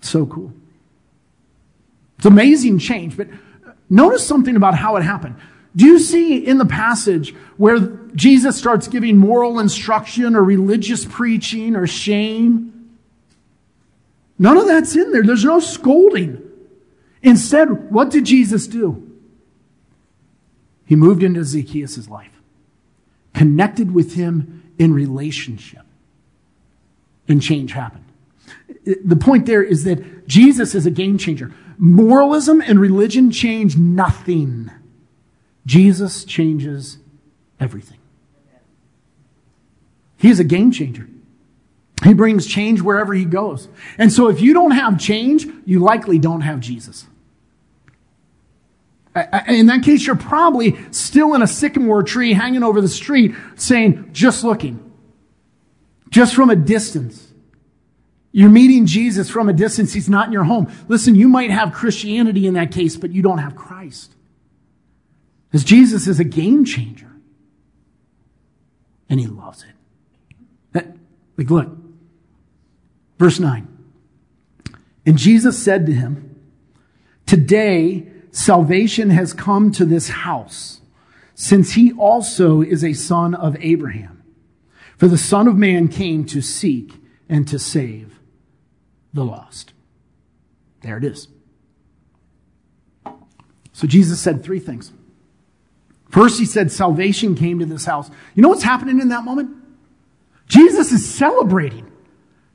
So 0.00 0.26
cool. 0.26 0.52
It's 2.18 2.26
amazing 2.26 2.78
change, 2.78 3.16
but 3.16 3.28
notice 3.88 4.26
something 4.26 4.56
about 4.56 4.74
how 4.74 4.96
it 4.96 5.02
happened. 5.02 5.36
Do 5.74 5.86
you 5.86 5.98
see 5.98 6.36
in 6.36 6.58
the 6.58 6.66
passage 6.66 7.34
where 7.56 7.78
Jesus 8.14 8.56
starts 8.56 8.88
giving 8.88 9.16
moral 9.16 9.58
instruction 9.58 10.36
or 10.36 10.44
religious 10.44 11.04
preaching 11.04 11.74
or 11.74 11.86
shame? 11.86 12.98
None 14.38 14.56
of 14.58 14.66
that's 14.66 14.94
in 14.94 15.12
there. 15.12 15.22
There's 15.22 15.44
no 15.44 15.60
scolding. 15.60 16.42
Instead, 17.22 17.90
what 17.90 18.10
did 18.10 18.26
Jesus 18.26 18.66
do? 18.66 19.08
He 20.84 20.96
moved 20.96 21.22
into 21.22 21.42
Zacchaeus' 21.44 22.08
life 22.08 22.41
connected 23.34 23.92
with 23.92 24.14
him 24.14 24.62
in 24.78 24.92
relationship. 24.92 25.82
And 27.28 27.40
change 27.40 27.72
happened. 27.72 28.04
The 29.04 29.16
point 29.16 29.46
there 29.46 29.62
is 29.62 29.84
that 29.84 30.26
Jesus 30.26 30.74
is 30.74 30.86
a 30.86 30.90
game 30.90 31.18
changer. 31.18 31.52
Moralism 31.78 32.60
and 32.60 32.80
religion 32.80 33.30
change 33.30 33.76
nothing. 33.76 34.70
Jesus 35.64 36.24
changes 36.24 36.98
everything. 37.60 37.98
He 40.16 40.30
is 40.30 40.40
a 40.40 40.44
game 40.44 40.70
changer. 40.70 41.08
He 42.04 42.14
brings 42.14 42.46
change 42.46 42.80
wherever 42.80 43.14
he 43.14 43.24
goes. 43.24 43.68
And 43.98 44.12
so 44.12 44.28
if 44.28 44.40
you 44.40 44.52
don't 44.52 44.72
have 44.72 44.98
change, 44.98 45.46
you 45.64 45.78
likely 45.78 46.18
don't 46.18 46.40
have 46.40 46.60
Jesus. 46.60 47.06
In 49.14 49.66
that 49.66 49.82
case, 49.82 50.06
you're 50.06 50.16
probably 50.16 50.78
still 50.90 51.34
in 51.34 51.42
a 51.42 51.46
sycamore 51.46 52.02
tree 52.02 52.32
hanging 52.32 52.62
over 52.62 52.80
the 52.80 52.88
street 52.88 53.34
saying, 53.56 54.08
just 54.12 54.42
looking, 54.42 54.92
just 56.10 56.34
from 56.34 56.48
a 56.48 56.56
distance. 56.56 57.32
You're 58.32 58.48
meeting 58.48 58.86
Jesus 58.86 59.28
from 59.28 59.50
a 59.50 59.52
distance. 59.52 59.92
He's 59.92 60.08
not 60.08 60.28
in 60.28 60.32
your 60.32 60.44
home. 60.44 60.72
Listen, 60.88 61.14
you 61.14 61.28
might 61.28 61.50
have 61.50 61.74
Christianity 61.74 62.46
in 62.46 62.54
that 62.54 62.72
case, 62.72 62.96
but 62.96 63.10
you 63.10 63.20
don't 63.20 63.38
have 63.38 63.54
Christ. 63.54 64.14
Because 65.48 65.64
Jesus 65.64 66.06
is 66.06 66.18
a 66.18 66.24
game 66.24 66.64
changer. 66.64 67.12
And 69.10 69.20
he 69.20 69.26
loves 69.26 69.64
it. 69.64 70.86
Like, 71.36 71.50
look, 71.50 71.68
verse 73.18 73.38
9. 73.38 73.68
And 75.04 75.18
Jesus 75.18 75.62
said 75.62 75.84
to 75.86 75.92
him, 75.92 76.40
Today, 77.26 78.06
salvation 78.32 79.10
has 79.10 79.32
come 79.32 79.70
to 79.72 79.84
this 79.84 80.08
house, 80.08 80.80
since 81.34 81.72
he 81.72 81.92
also 81.92 82.62
is 82.62 82.82
a 82.82 82.92
son 82.92 83.34
of 83.34 83.56
Abraham. 83.60 84.22
For 84.96 85.06
the 85.06 85.18
Son 85.18 85.46
of 85.48 85.56
Man 85.56 85.88
came 85.88 86.24
to 86.26 86.40
seek 86.40 86.94
and 87.28 87.46
to 87.48 87.58
save 87.58 88.18
the 89.12 89.24
lost. 89.24 89.72
There 90.80 90.96
it 90.96 91.04
is. 91.04 91.28
So 93.72 93.86
Jesus 93.86 94.20
said 94.20 94.42
three 94.42 94.60
things. 94.60 94.92
First, 96.10 96.38
he 96.38 96.44
said 96.44 96.70
salvation 96.70 97.34
came 97.34 97.58
to 97.58 97.66
this 97.66 97.84
house. 97.84 98.10
You 98.34 98.42
know 98.42 98.48
what's 98.50 98.62
happening 98.62 99.00
in 99.00 99.08
that 99.08 99.24
moment? 99.24 99.56
Jesus 100.46 100.92
is 100.92 101.08
celebrating. 101.08 101.90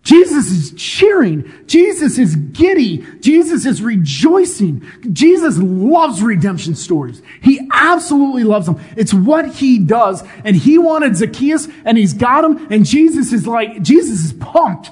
Jesus 0.08 0.50
is 0.52 0.72
cheering. 0.72 1.52
Jesus 1.66 2.18
is 2.18 2.38
giddy. 2.38 3.06
Jesus 3.20 3.66
is 3.66 3.82
rejoicing. 3.82 4.88
Jesus 5.12 5.58
loves 5.58 6.24
redemption 6.24 6.76
stories. 6.76 7.22
He 7.42 7.68
absolutely 7.74 8.46
loves 8.46 8.68
them. 8.68 8.80
It's 8.96 9.14
what 9.14 9.56
he 9.56 9.80
does. 9.80 10.24
And 10.46 10.56
he 10.56 10.78
wanted 10.78 11.18
Zacchaeus 11.18 11.68
and 11.84 11.98
he's 11.98 12.14
got 12.14 12.46
him. 12.46 12.68
And 12.72 12.86
Jesus 12.86 13.34
is 13.34 13.46
like, 13.46 13.82
Jesus 13.82 14.24
is 14.24 14.32
pumped. 14.32 14.92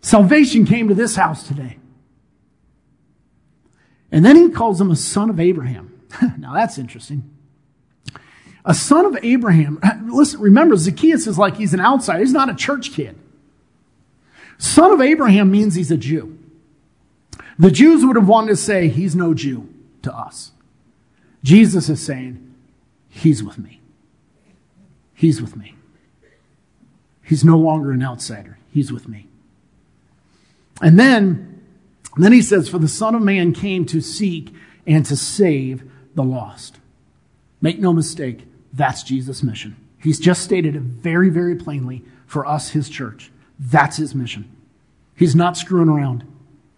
Salvation 0.00 0.64
came 0.64 0.88
to 0.88 0.94
this 0.94 1.14
house 1.14 1.46
today. 1.46 1.76
And 4.10 4.24
then 4.24 4.36
he 4.36 4.48
calls 4.48 4.80
him 4.80 4.90
a 4.90 4.96
son 4.96 5.28
of 5.28 5.38
Abraham. 5.38 5.92
now 6.38 6.54
that's 6.54 6.78
interesting. 6.78 7.30
A 8.64 8.72
son 8.72 9.04
of 9.04 9.22
Abraham. 9.22 9.78
Listen, 10.06 10.40
remember, 10.40 10.74
Zacchaeus 10.74 11.26
is 11.26 11.36
like 11.36 11.58
he's 11.58 11.74
an 11.74 11.80
outsider. 11.80 12.20
He's 12.20 12.32
not 12.32 12.48
a 12.48 12.54
church 12.54 12.92
kid. 12.92 13.18
Son 14.58 14.92
of 14.92 15.00
Abraham 15.00 15.50
means 15.50 15.74
he's 15.74 15.90
a 15.90 15.96
Jew. 15.96 16.38
The 17.58 17.70
Jews 17.70 18.04
would 18.04 18.16
have 18.16 18.28
wanted 18.28 18.48
to 18.48 18.56
say, 18.56 18.88
he's 18.88 19.14
no 19.14 19.34
Jew 19.34 19.68
to 20.02 20.14
us. 20.14 20.52
Jesus 21.42 21.88
is 21.88 22.04
saying, 22.04 22.54
he's 23.08 23.42
with 23.42 23.58
me. 23.58 23.80
He's 25.14 25.40
with 25.40 25.56
me. 25.56 25.74
He's 27.22 27.44
no 27.44 27.56
longer 27.56 27.92
an 27.92 28.02
outsider. 28.02 28.58
He's 28.70 28.92
with 28.92 29.08
me. 29.08 29.28
And 30.82 30.98
then, 30.98 31.62
then 32.16 32.32
he 32.32 32.42
says, 32.42 32.68
for 32.68 32.78
the 32.78 32.88
Son 32.88 33.14
of 33.14 33.22
Man 33.22 33.52
came 33.52 33.86
to 33.86 34.00
seek 34.00 34.52
and 34.86 35.06
to 35.06 35.16
save 35.16 35.90
the 36.14 36.24
lost. 36.24 36.78
Make 37.60 37.78
no 37.78 37.92
mistake, 37.92 38.46
that's 38.72 39.02
Jesus' 39.02 39.42
mission. 39.42 39.76
He's 39.98 40.18
just 40.18 40.42
stated 40.42 40.76
it 40.76 40.82
very, 40.82 41.30
very 41.30 41.54
plainly 41.54 42.04
for 42.26 42.44
us, 42.46 42.70
his 42.70 42.88
church. 42.88 43.30
That's 43.58 43.96
his 43.96 44.14
mission. 44.14 44.50
He's 45.16 45.36
not 45.36 45.56
screwing 45.56 45.88
around. 45.88 46.24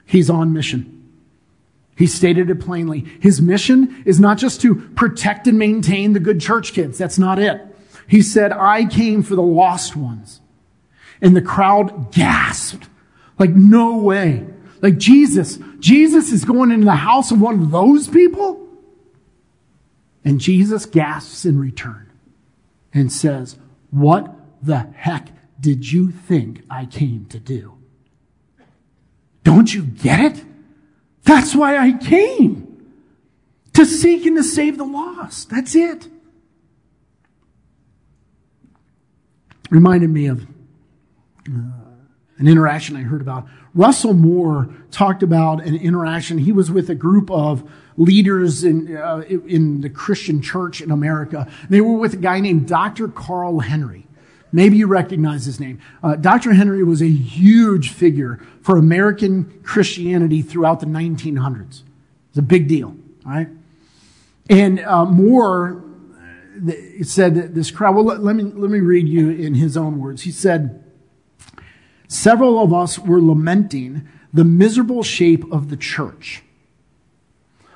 He's 0.04 0.30
on 0.30 0.52
mission. 0.52 0.92
He 1.96 2.06
stated 2.06 2.50
it 2.50 2.60
plainly. 2.60 3.00
His 3.20 3.40
mission 3.40 4.02
is 4.04 4.20
not 4.20 4.36
just 4.36 4.60
to 4.60 4.74
protect 4.74 5.46
and 5.46 5.58
maintain 5.58 6.12
the 6.12 6.20
good 6.20 6.40
church 6.40 6.74
kids. 6.74 6.98
That's 6.98 7.18
not 7.18 7.38
it. 7.38 7.60
He 8.06 8.22
said, 8.22 8.52
I 8.52 8.84
came 8.84 9.22
for 9.22 9.34
the 9.34 9.42
lost 9.42 9.96
ones. 9.96 10.40
And 11.22 11.34
the 11.34 11.42
crowd 11.42 12.12
gasped. 12.12 12.88
Like, 13.38 13.50
no 13.50 13.96
way. 13.96 14.46
Like, 14.82 14.98
Jesus, 14.98 15.58
Jesus 15.80 16.30
is 16.30 16.44
going 16.44 16.70
into 16.70 16.84
the 16.84 16.92
house 16.92 17.30
of 17.30 17.40
one 17.40 17.62
of 17.62 17.70
those 17.70 18.08
people? 18.08 18.68
And 20.24 20.40
Jesus 20.40 20.84
gasps 20.84 21.46
in 21.46 21.58
return 21.58 22.10
and 22.92 23.10
says, 23.10 23.56
What 23.90 24.34
the 24.62 24.78
heck 24.94 25.28
did 25.58 25.90
you 25.90 26.10
think 26.10 26.62
I 26.70 26.86
came 26.86 27.26
to 27.26 27.38
do? 27.38 27.78
Don't 29.42 29.72
you 29.72 29.84
get 29.84 30.20
it? 30.20 30.44
That's 31.22 31.54
why 31.54 31.76
I 31.76 31.92
came. 31.92 32.64
To 33.74 33.84
seek 33.84 34.24
and 34.26 34.36
to 34.36 34.42
save 34.42 34.78
the 34.78 34.84
lost. 34.84 35.50
That's 35.50 35.74
it. 35.74 36.08
Reminded 39.70 40.10
me 40.10 40.26
of 40.26 40.46
uh, 41.48 41.52
an 42.38 42.48
interaction 42.48 42.96
I 42.96 43.02
heard 43.02 43.20
about. 43.20 43.46
Russell 43.74 44.14
Moore 44.14 44.68
talked 44.90 45.22
about 45.22 45.62
an 45.62 45.74
interaction. 45.74 46.38
He 46.38 46.52
was 46.52 46.70
with 46.70 46.88
a 46.88 46.94
group 46.94 47.30
of 47.30 47.68
leaders 47.96 48.64
in, 48.64 48.96
uh, 48.96 49.22
in 49.28 49.82
the 49.82 49.90
Christian 49.90 50.40
church 50.40 50.80
in 50.80 50.90
America. 50.90 51.46
They 51.68 51.80
were 51.80 51.96
with 51.96 52.14
a 52.14 52.18
guy 52.18 52.40
named 52.40 52.68
Dr. 52.68 53.08
Carl 53.08 53.60
Henry. 53.60 54.05
Maybe 54.52 54.76
you 54.76 54.86
recognize 54.86 55.44
his 55.44 55.60
name. 55.60 55.80
Uh, 56.02 56.16
Dr. 56.16 56.52
Henry 56.52 56.82
was 56.82 57.02
a 57.02 57.08
huge 57.08 57.90
figure 57.90 58.40
for 58.62 58.76
American 58.76 59.60
Christianity 59.62 60.42
throughout 60.42 60.80
the 60.80 60.86
1900s. 60.86 61.82
It's 62.30 62.38
a 62.38 62.42
big 62.42 62.68
deal, 62.68 62.96
right? 63.24 63.48
And 64.48 64.80
uh, 64.80 65.04
Moore 65.04 65.82
uh, 66.66 67.04
said 67.04 67.34
that 67.34 67.54
this 67.54 67.70
crowd, 67.70 67.96
well, 67.96 68.04
let, 68.04 68.22
let, 68.22 68.36
me, 68.36 68.44
let 68.44 68.70
me 68.70 68.80
read 68.80 69.08
you 69.08 69.30
in 69.30 69.54
his 69.54 69.76
own 69.76 69.98
words. 69.98 70.22
He 70.22 70.30
said, 70.30 70.82
Several 72.08 72.62
of 72.62 72.72
us 72.72 72.98
were 72.98 73.20
lamenting 73.20 74.08
the 74.32 74.44
miserable 74.44 75.02
shape 75.02 75.50
of 75.52 75.70
the 75.70 75.76
church 75.76 76.42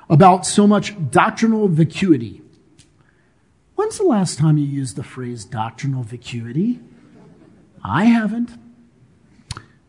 about 0.08 0.46
so 0.46 0.66
much 0.66 0.94
doctrinal 1.10 1.68
vacuity 1.68 2.39
When's 3.80 3.96
the 3.96 4.04
last 4.04 4.38
time 4.38 4.58
you 4.58 4.66
used 4.66 4.96
the 4.96 5.02
phrase 5.02 5.46
doctrinal 5.46 6.02
vacuity? 6.02 6.80
I 7.82 8.04
haven't. 8.04 8.50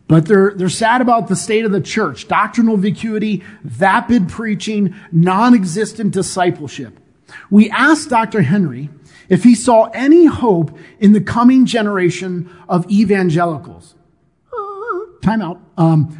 But 0.07 0.27
they're, 0.27 0.53
they're 0.55 0.69
sad 0.69 1.01
about 1.01 1.27
the 1.27 1.35
state 1.35 1.65
of 1.65 1.73
the 1.73 1.81
church. 1.81 2.29
Doctrinal 2.29 2.77
vacuity, 2.77 3.43
vapid 3.65 4.29
preaching, 4.29 4.95
non-existent 5.11 6.13
discipleship. 6.13 7.01
We 7.49 7.69
asked 7.69 8.07
Dr. 8.07 8.43
Henry 8.43 8.89
if 9.27 9.43
he 9.43 9.55
saw 9.55 9.89
any 9.93 10.25
hope 10.25 10.71
in 11.01 11.11
the 11.11 11.19
coming 11.19 11.65
generation 11.65 12.49
of 12.69 12.89
evangelicals. 12.89 13.95
time 15.21 15.41
out. 15.41 15.59
Um, 15.77 16.17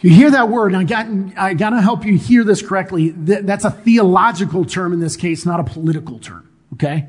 you 0.00 0.10
hear 0.10 0.30
that 0.30 0.50
word, 0.50 0.74
I 0.74 0.84
got, 0.84 1.06
I 1.38 1.54
got 1.54 1.70
to 1.70 1.80
help 1.80 2.04
you 2.04 2.18
hear 2.18 2.44
this 2.44 2.60
correctly. 2.60 3.12
That's 3.16 3.64
a 3.64 3.70
theological 3.70 4.66
term 4.66 4.92
in 4.92 5.00
this 5.00 5.16
case, 5.16 5.46
not 5.46 5.58
a 5.58 5.64
political 5.64 6.18
term. 6.18 6.50
Okay? 6.74 7.08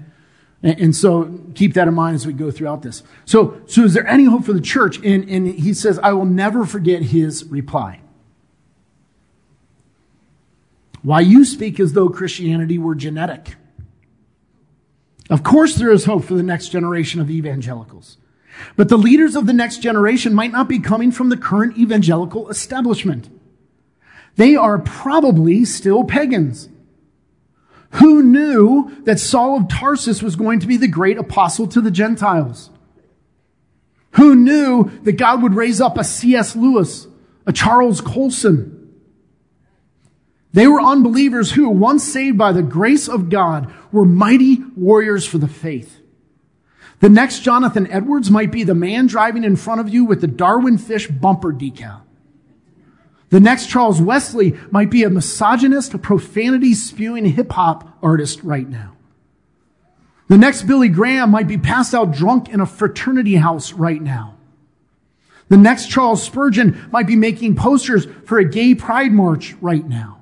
And, 0.62 0.95
so 0.95 1.41
keep 1.56 1.73
that 1.73 1.89
in 1.89 1.93
mind 1.93 2.15
as 2.15 2.26
we 2.26 2.32
go 2.32 2.49
throughout 2.49 2.84
this. 2.84 3.04
So, 3.26 3.62
so 3.67 3.84
is 3.84 3.93
there 3.93 4.08
any 4.08 4.23
hope 4.23 4.45
for 4.45 4.54
the 4.54 4.62
church? 4.62 4.97
And, 5.04 5.30
and 5.30 5.45
he 5.45 5.73
says, 5.73 5.99
I 5.99 6.13
will 6.13 6.26
never 6.26 6.65
forget 6.65 7.02
his 7.02 7.43
reply. 7.45 7.99
Why 11.02 11.19
you 11.19 11.43
speak 11.43 11.82
as 11.82 11.91
though 11.91 12.08
Christianity 12.08 12.78
were 12.78 12.95
genetic. 12.95 13.56
Of 15.30 15.43
course, 15.43 15.76
there 15.76 15.91
is 15.91 16.06
hope 16.06 16.23
for 16.23 16.36
the 16.36 16.43
next 16.43 16.69
generation 16.69 17.19
of 17.19 17.30
evangelicals. 17.30 18.17
But 18.78 18.88
the 18.88 18.97
leaders 18.97 19.36
of 19.36 19.45
the 19.45 19.54
next 19.54 19.80
generation 19.80 20.34
might 20.34 20.54
not 20.54 20.69
be 20.69 20.80
coming 20.80 21.12
from 21.12 21.28
the 21.28 21.36
current 21.36 21.78
evangelical 21.78 22.49
establishment. 22.49 23.30
They 24.38 24.56
are 24.56 24.80
probably 24.80 25.65
still 25.65 26.06
pagans. 26.06 26.69
Who 27.93 28.23
knew 28.23 28.91
that 29.03 29.19
Saul 29.19 29.58
of 29.58 29.67
Tarsus 29.67 30.23
was 30.23 30.36
going 30.36 30.60
to 30.60 30.67
be 30.67 30.77
the 30.77 30.88
great 30.88 31.17
apostle 31.17 31.67
to 31.67 31.82
the 31.82 31.91
Gentiles? 31.91 32.69
Who 34.12 34.36
knew 34.36 34.91
that 35.03 35.13
God 35.13 35.41
would 35.43 35.56
raise 35.56 35.82
up 35.82 35.97
a 35.97 36.03
C.S. 36.03 36.56
Lewis, 36.56 37.08
a 37.45 37.53
Charles 37.53 38.01
Colson? 38.01 38.79
They 40.53 40.67
were 40.67 40.82
unbelievers 40.82 41.51
who, 41.51 41.69
once 41.69 42.03
saved 42.03 42.38
by 42.38 42.51
the 42.51 42.62
grace 42.62 43.10
of 43.10 43.29
God, 43.29 43.73
were 43.91 44.06
mighty 44.06 44.63
warriors 44.75 45.25
for 45.25 45.39
the 45.39 45.47
faith. 45.47 45.99
The 46.99 47.10
next 47.10 47.39
Jonathan 47.39 47.91
Edwards 47.91 48.32
might 48.32 48.51
be 48.51 48.63
the 48.63 48.75
man 48.75 49.08
driving 49.08 49.43
in 49.43 49.56
front 49.56 49.82
of 49.82 49.89
you 49.89 50.06
with 50.06 50.21
the 50.21 50.27
Darwin 50.27 50.77
Fish 50.77 51.08
bumper 51.08 51.51
decal. 51.51 52.02
The 53.34 53.39
next 53.39 53.65
Charles 53.65 54.00
Wesley 54.00 54.56
might 54.69 54.91
be 54.91 55.02
a 55.02 55.10
misogynist, 55.10 55.96
a 55.96 55.98
profanity 55.98 56.76
spewing 56.76 57.26
hip 57.26 57.52
hop 57.52 57.98
artist 58.00 58.43
right 58.43 58.69
now. 58.69 58.96
The 60.28 60.38
next 60.38 60.67
Billy 60.67 60.88
Graham 60.88 61.32
might 61.32 61.48
be 61.48 61.58
passed 61.58 61.96
out 61.96 62.12
drunk 62.12 62.50
in 62.50 62.60
a 62.60 62.67
fraternity 62.67 63.34
house 63.34 63.74
right 63.74 64.00
now. 64.00 64.36
The 65.50 65.58
next 65.58 65.89
Charles 65.89 66.22
Spurgeon 66.22 66.88
might 66.91 67.08
be 67.08 67.15
making 67.15 67.56
posters 67.56 68.06
for 68.26 68.38
a 68.38 68.46
gay 68.48 68.76
pride 68.76 69.12
march 69.12 69.56
right 69.62 69.84
now. 69.84 70.19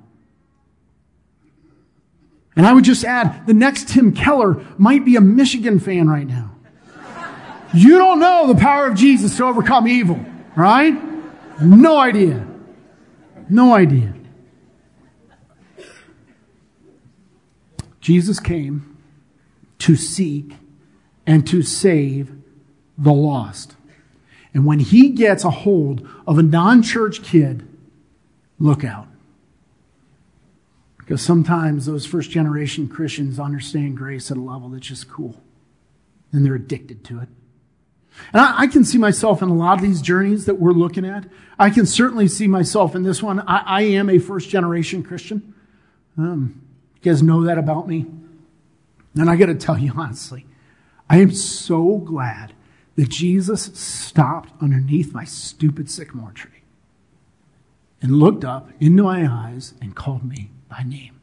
And 2.56 2.66
I 2.66 2.72
would 2.72 2.84
just 2.84 3.04
add, 3.04 3.46
the 3.46 3.52
next 3.52 3.90
Tim 3.90 4.14
Keller 4.14 4.64
might 4.78 5.04
be 5.04 5.16
a 5.16 5.20
Michigan 5.20 5.80
fan 5.80 6.08
right 6.08 6.26
now. 6.26 6.50
You 7.74 7.98
don't 7.98 8.20
know 8.20 8.46
the 8.46 8.58
power 8.58 8.86
of 8.86 8.94
Jesus 8.94 9.36
to 9.36 9.44
overcome 9.44 9.86
evil, 9.86 10.18
right? 10.56 10.96
No 11.60 11.98
idea. 11.98 12.48
No 13.48 13.74
idea. 13.74 14.14
Jesus 18.00 18.40
came 18.40 18.98
to 19.78 19.96
seek 19.96 20.54
and 21.26 21.46
to 21.46 21.62
save 21.62 22.32
the 22.98 23.12
lost. 23.12 23.76
And 24.54 24.66
when 24.66 24.80
he 24.80 25.10
gets 25.10 25.44
a 25.44 25.50
hold 25.50 26.06
of 26.26 26.38
a 26.38 26.42
non 26.42 26.82
church 26.82 27.22
kid, 27.22 27.66
look 28.58 28.84
out. 28.84 29.08
Because 30.98 31.22
sometimes 31.22 31.86
those 31.86 32.06
first 32.06 32.30
generation 32.30 32.88
Christians 32.88 33.38
understand 33.38 33.96
grace 33.96 34.30
at 34.30 34.36
a 34.36 34.40
level 34.40 34.68
that's 34.68 34.86
just 34.86 35.08
cool. 35.08 35.40
And 36.32 36.44
they're 36.44 36.54
addicted 36.54 37.04
to 37.04 37.20
it. 37.20 37.28
And 38.32 38.40
I, 38.40 38.62
I, 38.62 38.66
can 38.66 38.84
see 38.84 38.98
myself 38.98 39.42
in 39.42 39.48
a 39.48 39.54
lot 39.54 39.78
of 39.78 39.82
these 39.82 40.02
journeys 40.02 40.46
that 40.46 40.56
we're 40.56 40.72
looking 40.72 41.04
at. 41.04 41.26
I 41.58 41.70
can 41.70 41.86
certainly 41.86 42.28
see 42.28 42.46
myself 42.46 42.94
in 42.94 43.02
this 43.02 43.22
one. 43.22 43.40
I, 43.40 43.62
I 43.66 43.82
am 43.82 44.10
a 44.10 44.18
first 44.18 44.48
generation 44.48 45.02
Christian. 45.02 45.54
Um, 46.16 46.62
you 46.96 47.10
guys 47.10 47.22
know 47.22 47.44
that 47.44 47.58
about 47.58 47.88
me. 47.88 48.06
And 49.14 49.28
I 49.28 49.36
got 49.36 49.46
to 49.46 49.54
tell 49.54 49.78
you 49.78 49.92
honestly, 49.96 50.46
I 51.08 51.18
am 51.18 51.32
so 51.32 51.98
glad 51.98 52.52
that 52.96 53.08
Jesus 53.08 53.64
stopped 53.74 54.50
underneath 54.60 55.14
my 55.14 55.24
stupid 55.24 55.90
sycamore 55.90 56.32
tree 56.32 56.62
and 58.02 58.18
looked 58.18 58.44
up 58.44 58.70
into 58.80 59.04
my 59.04 59.26
eyes 59.26 59.74
and 59.80 59.94
called 59.94 60.24
me 60.24 60.50
by 60.68 60.82
name. 60.82 61.20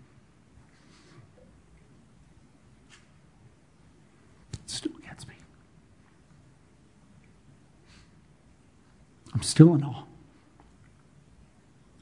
It 4.54 4.69
still 4.69 4.93
gets 5.04 5.28
me. 5.28 5.36
I'm 9.33 9.43
still 9.43 9.73
in 9.75 9.83
awe 9.83 10.03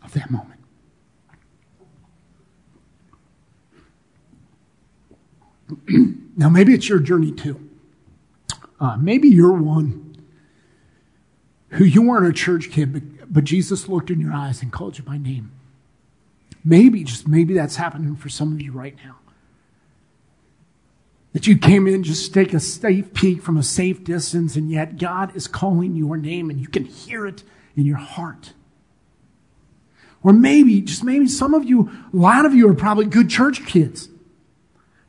of 0.03 0.13
that 0.13 0.31
moment. 0.31 0.59
now, 6.37 6.49
maybe 6.49 6.73
it's 6.73 6.87
your 6.87 6.99
journey 6.99 7.31
too. 7.31 7.69
Uh, 8.79 8.95
maybe 8.97 9.27
you're 9.27 9.53
one 9.53 10.15
who 11.69 11.83
you 11.83 12.01
weren't 12.01 12.27
a 12.27 12.33
church 12.33 12.71
kid, 12.71 12.93
but, 12.93 13.33
but 13.33 13.43
Jesus 13.43 13.89
looked 13.89 14.09
in 14.09 14.19
your 14.19 14.33
eyes 14.33 14.61
and 14.61 14.71
called 14.71 14.97
you 14.97 15.03
by 15.03 15.17
name. 15.17 15.51
Maybe, 16.63 17.03
just 17.03 17.27
maybe 17.27 17.53
that's 17.53 17.75
happening 17.75 18.15
for 18.15 18.29
some 18.29 18.53
of 18.53 18.61
you 18.61 18.71
right 18.71 18.95
now. 19.03 19.17
That 21.37 21.45
you 21.45 21.55
came 21.55 21.85
in 21.85 22.01
just 22.01 22.25
to 22.25 22.31
take 22.33 22.51
a 22.55 22.59
safe 22.59 23.13
peek 23.13 23.43
from 23.43 23.57
a 23.57 23.61
safe 23.63 24.03
distance, 24.03 24.55
and 24.55 24.71
yet 24.71 24.97
God 24.97 25.35
is 25.35 25.47
calling 25.47 25.95
your 25.95 26.17
name 26.17 26.49
and 26.49 26.59
you 26.59 26.67
can 26.67 26.83
hear 26.83 27.27
it 27.27 27.43
in 27.75 27.85
your 27.85 27.97
heart. 27.97 28.53
Or 30.23 30.33
maybe, 30.33 30.81
just 30.81 31.03
maybe 31.03 31.27
some 31.27 31.53
of 31.53 31.63
you, 31.63 31.91
a 32.11 32.17
lot 32.17 32.47
of 32.47 32.55
you 32.55 32.67
are 32.67 32.73
probably 32.73 33.05
good 33.05 33.29
church 33.29 33.67
kids. 33.67 34.09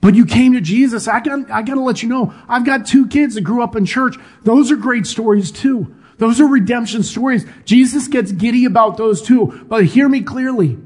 But 0.03 0.17
you 0.17 0.27
came 0.27 0.53
to 0.53 0.61
Jesus. 0.61 1.09
I 1.09 1.21
got, 1.21 1.51
I 1.51 1.63
got 1.63 1.77
to 1.77 1.81
let 1.81 2.03
you 2.03 2.11
know, 2.11 2.35
I've 2.47 2.67
got 2.67 2.87
two 2.87 3.07
kids 3.07 3.35
that 3.37 3.41
grew 3.41 3.63
up 3.63 3.75
in 3.75 3.87
church. 3.87 4.17
Those 4.43 4.71
are 4.71 4.77
great 4.77 5.07
stories 5.07 5.51
too. 5.51 5.97
Those 6.19 6.43
are 6.43 6.47
redemption 6.47 7.05
stories. 7.05 7.47
Jesus 7.65 8.07
gets 8.07 8.33
giddy 8.33 8.67
about 8.67 8.99
those 8.99 9.23
too. 9.23 9.65
But 9.67 9.87
hear 9.87 10.11
me 10.11 10.21
clearly. 10.21 10.77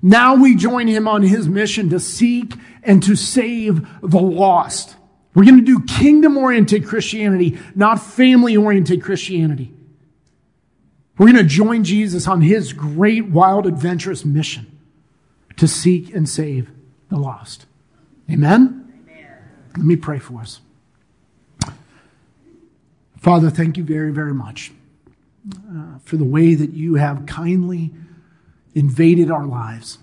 Now 0.00 0.36
we 0.36 0.54
join 0.54 0.86
him 0.86 1.08
on 1.08 1.22
his 1.22 1.48
mission 1.48 1.90
to 1.90 2.00
seek 2.00 2.54
and 2.82 3.02
to 3.02 3.16
save 3.16 3.86
the 4.00 4.20
lost. 4.20 4.96
We're 5.34 5.44
going 5.44 5.58
to 5.58 5.64
do 5.64 5.80
kingdom 5.84 6.36
oriented 6.36 6.86
Christianity, 6.86 7.58
not 7.74 8.02
family 8.02 8.56
oriented 8.56 9.02
Christianity. 9.02 9.72
We're 11.16 11.26
going 11.32 11.36
to 11.36 11.44
join 11.44 11.84
Jesus 11.84 12.28
on 12.28 12.42
his 12.42 12.72
great, 12.72 13.26
wild, 13.26 13.66
adventurous 13.66 14.24
mission 14.24 14.78
to 15.56 15.66
seek 15.66 16.14
and 16.14 16.28
save 16.28 16.70
the 17.08 17.16
lost. 17.16 17.66
Amen? 18.30 18.92
Amen? 19.04 19.36
Let 19.76 19.86
me 19.86 19.96
pray 19.96 20.20
for 20.20 20.40
us. 20.40 20.60
Father, 23.16 23.50
thank 23.50 23.76
you 23.76 23.82
very, 23.82 24.12
very 24.12 24.32
much 24.32 24.70
uh, 25.52 25.98
for 26.04 26.16
the 26.16 26.24
way 26.24 26.54
that 26.54 26.72
you 26.72 26.94
have 26.94 27.26
kindly 27.26 27.90
invaded 28.78 29.30
our 29.30 29.46
lives 29.46 29.98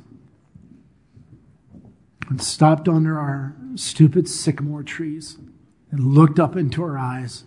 and 2.30 2.42
stopped 2.42 2.88
under 2.90 3.18
our 3.20 3.56
stupid 3.76 4.28
sycamore 4.28 4.84
trees 4.84 5.38
and 5.92 6.14
looked 6.14 6.40
up 6.40 6.56
into 6.56 6.84
our 6.84 6.98
eyes 6.98 7.44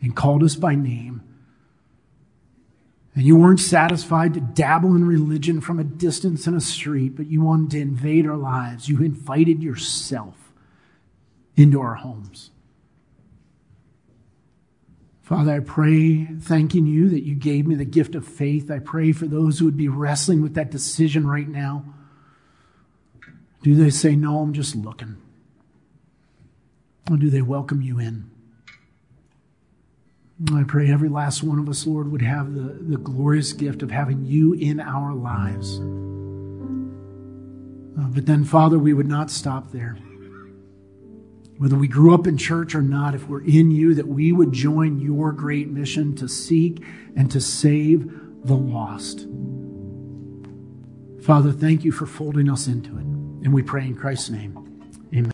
and 0.00 0.16
called 0.16 0.42
us 0.42 0.56
by 0.56 0.74
name 0.74 1.22
and 3.14 3.24
you 3.24 3.36
weren't 3.36 3.60
satisfied 3.60 4.34
to 4.34 4.40
dabble 4.40 4.96
in 4.96 5.06
religion 5.06 5.60
from 5.60 5.78
a 5.78 5.84
distance 5.84 6.46
in 6.48 6.54
a 6.54 6.60
street, 6.60 7.16
but 7.16 7.28
you 7.28 7.42
wanted 7.42 7.70
to 7.70 7.80
invade 7.80 8.26
our 8.26 8.36
lives. 8.36 8.88
You 8.88 9.02
invited 9.02 9.62
yourself 9.62 10.52
into 11.56 11.80
our 11.80 11.94
homes. 11.94 12.50
Father, 15.24 15.52
I 15.54 15.60
pray, 15.60 16.26
thanking 16.26 16.86
you 16.86 17.08
that 17.08 17.22
you 17.24 17.34
gave 17.34 17.66
me 17.66 17.74
the 17.74 17.86
gift 17.86 18.14
of 18.14 18.28
faith. 18.28 18.70
I 18.70 18.78
pray 18.78 19.10
for 19.10 19.24
those 19.24 19.58
who 19.58 19.64
would 19.64 19.76
be 19.76 19.88
wrestling 19.88 20.42
with 20.42 20.52
that 20.54 20.70
decision 20.70 21.26
right 21.26 21.48
now. 21.48 21.82
Do 23.62 23.74
they 23.74 23.88
say, 23.88 24.16
No, 24.16 24.40
I'm 24.40 24.52
just 24.52 24.76
looking? 24.76 25.16
Or 27.10 27.16
do 27.16 27.30
they 27.30 27.40
welcome 27.40 27.80
you 27.80 27.98
in? 27.98 28.30
I 30.52 30.64
pray 30.64 30.90
every 30.90 31.08
last 31.08 31.42
one 31.42 31.58
of 31.58 31.70
us, 31.70 31.86
Lord, 31.86 32.12
would 32.12 32.20
have 32.20 32.52
the, 32.52 32.74
the 32.74 32.98
glorious 32.98 33.54
gift 33.54 33.82
of 33.82 33.90
having 33.90 34.26
you 34.26 34.52
in 34.52 34.78
our 34.78 35.14
lives. 35.14 35.78
Uh, 37.98 38.08
but 38.08 38.26
then, 38.26 38.44
Father, 38.44 38.78
we 38.78 38.92
would 38.92 39.08
not 39.08 39.30
stop 39.30 39.72
there. 39.72 39.96
Whether 41.58 41.76
we 41.76 41.86
grew 41.86 42.12
up 42.12 42.26
in 42.26 42.36
church 42.36 42.74
or 42.74 42.82
not, 42.82 43.14
if 43.14 43.28
we're 43.28 43.44
in 43.44 43.70
you, 43.70 43.94
that 43.94 44.08
we 44.08 44.32
would 44.32 44.52
join 44.52 44.98
your 44.98 45.32
great 45.32 45.68
mission 45.68 46.16
to 46.16 46.28
seek 46.28 46.82
and 47.16 47.30
to 47.30 47.40
save 47.40 48.10
the 48.44 48.54
lost. 48.54 49.28
Father, 51.22 51.52
thank 51.52 51.84
you 51.84 51.92
for 51.92 52.06
folding 52.06 52.50
us 52.50 52.66
into 52.66 52.98
it. 52.98 53.04
And 53.44 53.52
we 53.52 53.62
pray 53.62 53.86
in 53.86 53.94
Christ's 53.94 54.30
name. 54.30 54.63